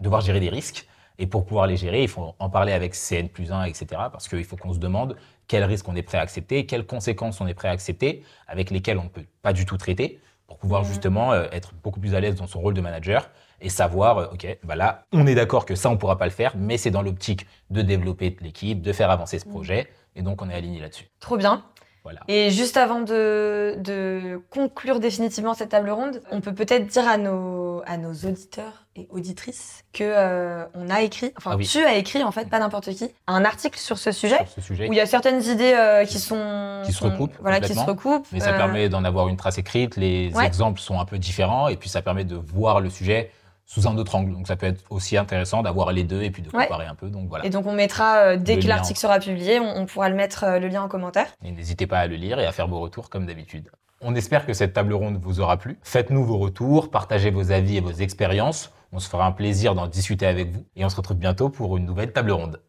devoir 0.00 0.22
gérer 0.22 0.40
des 0.40 0.48
risques. 0.48 0.86
Et 1.18 1.26
pour 1.26 1.44
pouvoir 1.44 1.66
les 1.66 1.76
gérer, 1.76 2.02
il 2.02 2.08
faut 2.08 2.34
en 2.38 2.48
parler 2.48 2.72
avec 2.72 2.94
CN 2.94 3.28
plus 3.28 3.52
1, 3.52 3.64
etc. 3.64 3.86
Parce 4.10 4.28
qu'il 4.28 4.42
faut 4.44 4.56
qu'on 4.56 4.72
se 4.72 4.78
demande 4.78 5.16
quels 5.46 5.64
risques 5.64 5.86
on 5.88 5.94
est 5.94 6.02
prêt 6.02 6.16
à 6.16 6.22
accepter, 6.22 6.64
quelles 6.64 6.86
conséquences 6.86 7.42
on 7.42 7.46
est 7.46 7.52
prêt 7.52 7.68
à 7.68 7.72
accepter, 7.72 8.22
avec 8.48 8.70
lesquelles 8.70 8.96
on 8.96 9.04
ne 9.04 9.08
peut 9.10 9.26
pas 9.42 9.52
du 9.52 9.66
tout 9.66 9.76
traiter, 9.76 10.18
pour 10.46 10.56
pouvoir 10.56 10.80
Mhm. 10.82 10.88
justement 10.88 11.32
euh, 11.34 11.48
être 11.52 11.74
beaucoup 11.84 12.00
plus 12.00 12.14
à 12.14 12.20
l'aise 12.20 12.36
dans 12.36 12.46
son 12.46 12.60
rôle 12.60 12.72
de 12.72 12.80
manager 12.80 13.28
et 13.60 13.68
savoir, 13.68 14.16
euh, 14.16 14.26
OK, 14.32 14.46
bah 14.64 14.74
là, 14.76 15.04
on 15.12 15.26
est 15.26 15.34
d'accord 15.34 15.66
que 15.66 15.74
ça, 15.74 15.90
on 15.90 15.92
ne 15.92 15.98
pourra 15.98 16.16
pas 16.16 16.24
le 16.24 16.30
faire, 16.30 16.54
mais 16.56 16.78
c'est 16.78 16.90
dans 16.90 17.02
l'optique 17.02 17.46
de 17.68 17.82
développer 17.82 18.34
l'équipe, 18.40 18.80
de 18.80 18.92
faire 18.94 19.10
avancer 19.10 19.38
ce 19.38 19.44
Mhm. 19.44 19.52
projet, 19.52 19.88
et 20.16 20.22
donc 20.22 20.40
on 20.40 20.48
est 20.48 20.54
aligné 20.54 20.80
là-dessus. 20.80 21.04
Trop 21.20 21.36
bien. 21.36 21.62
Voilà. 22.02 22.20
Et 22.28 22.50
juste 22.50 22.76
avant 22.78 23.00
de, 23.00 23.74
de 23.78 24.40
conclure 24.50 25.00
définitivement 25.00 25.52
cette 25.54 25.68
table 25.68 25.90
ronde, 25.90 26.22
on 26.30 26.40
peut 26.40 26.54
peut-être 26.54 26.86
dire 26.86 27.06
à 27.06 27.18
nos, 27.18 27.82
à 27.86 27.98
nos 27.98 28.12
auditeurs 28.14 28.86
et 28.96 29.06
auditrices 29.10 29.84
que 29.92 30.02
euh, 30.04 30.64
on 30.74 30.88
a 30.88 31.02
écrit, 31.02 31.32
enfin 31.36 31.50
Ah 31.52 31.56
oui. 31.56 31.66
tu 31.66 31.78
as 31.84 31.96
écrit 31.96 32.22
en 32.24 32.32
fait, 32.32 32.48
pas 32.48 32.58
n'importe 32.58 32.90
qui, 32.94 33.10
un 33.26 33.44
article 33.44 33.78
sur 33.78 33.98
ce 33.98 34.12
sujet 34.12 34.38
Sur 34.38 34.48
ce 34.48 34.60
sujet, 34.62 34.88
où 34.88 34.92
il 34.92 34.96
y 34.96 35.00
a 35.00 35.06
certaines 35.06 35.42
idées 35.42 35.74
euh, 35.74 36.04
qui 36.06 36.18
sont 36.18 36.82
Qui 36.86 36.92
se 36.92 36.98
sont- 37.00 37.10
recoupent 37.10 37.36
voilà, 37.40 37.60
qui 37.60 37.74
se 37.74 37.80
recoupent. 37.80 38.26
mais 38.32 38.40
ça 38.40 38.54
Euh, 38.54 38.56
permet 38.56 38.88
d'en 38.88 39.04
avoir 39.04 39.28
une 39.28 39.36
trace 39.36 39.58
écrite, 39.58 39.96
les 39.96 40.32
Ouais. 40.34 40.46
exemples 40.46 40.80
sont 40.80 40.98
un 41.00 41.04
peu 41.04 41.18
différents, 41.18 41.68
et 41.68 41.76
puis 41.76 41.88
ça 41.90 42.00
permet 42.02 42.24
de 42.24 42.34
voir 42.36 42.80
le 42.80 42.88
sujet 42.90 43.30
sous 43.72 43.86
un 43.86 43.96
autre 43.98 44.16
angle. 44.16 44.32
Donc 44.32 44.48
ça 44.48 44.56
peut 44.56 44.66
être 44.66 44.82
aussi 44.90 45.16
intéressant 45.16 45.62
d'avoir 45.62 45.92
les 45.92 46.02
deux 46.02 46.22
et 46.22 46.30
puis 46.32 46.42
de 46.42 46.48
Ouais. 46.52 46.64
comparer 46.66 46.86
un 46.86 46.96
peu. 46.96 47.08
Donc 47.08 47.28
voilà. 47.28 47.46
Et 47.46 47.50
donc 47.50 47.66
on 47.66 47.72
mettra 47.72 48.16
euh, 48.16 48.36
dès 48.36 48.56
Le 48.56 48.62
que 48.62 48.66
l'article 48.66 48.98
sera 48.98 49.20
publié, 49.20 49.60
on, 49.60 49.76
on 49.76 49.86
pourra 49.86 50.08
le 50.08 50.16
mettre 50.16 50.42
euh, 50.42 50.58
le 50.58 50.66
lien 50.66 50.82
en 50.82 50.88
commentaire. 50.88 51.28
Et 51.44 51.52
n'hésitez 51.52 51.86
pas 51.86 52.00
à 52.00 52.06
le 52.08 52.16
lire 52.16 52.40
et 52.40 52.46
à 52.46 52.52
faire 52.52 52.66
vos 52.66 52.80
retours 52.80 53.10
comme 53.10 53.26
d'habitude. 53.26 53.70
On 54.00 54.14
espère 54.16 54.44
que 54.44 54.54
cette 54.54 54.72
table 54.72 54.92
ronde 54.94 55.18
vous 55.22 55.40
aura 55.40 55.56
plu. 55.56 55.78
Faites-nous 55.82 56.24
vos 56.24 56.38
retours, 56.38 56.90
partagez 56.90 57.30
vos 57.30 57.52
avis 57.52 57.76
et 57.76 57.80
vos 57.80 57.92
expériences. 57.92 58.72
On 58.92 58.98
se 58.98 59.08
fera 59.08 59.24
un 59.24 59.30
plaisir 59.32 59.76
d'en 59.76 59.86
discuter 59.86 60.26
avec 60.26 60.50
vous 60.50 60.64
et 60.74 60.84
on 60.84 60.88
se 60.88 60.96
retrouve 60.96 61.18
bientôt 61.18 61.48
pour 61.48 61.76
une 61.76 61.84
nouvelle 61.84 62.12
table 62.12 62.32
ronde. 62.32 62.60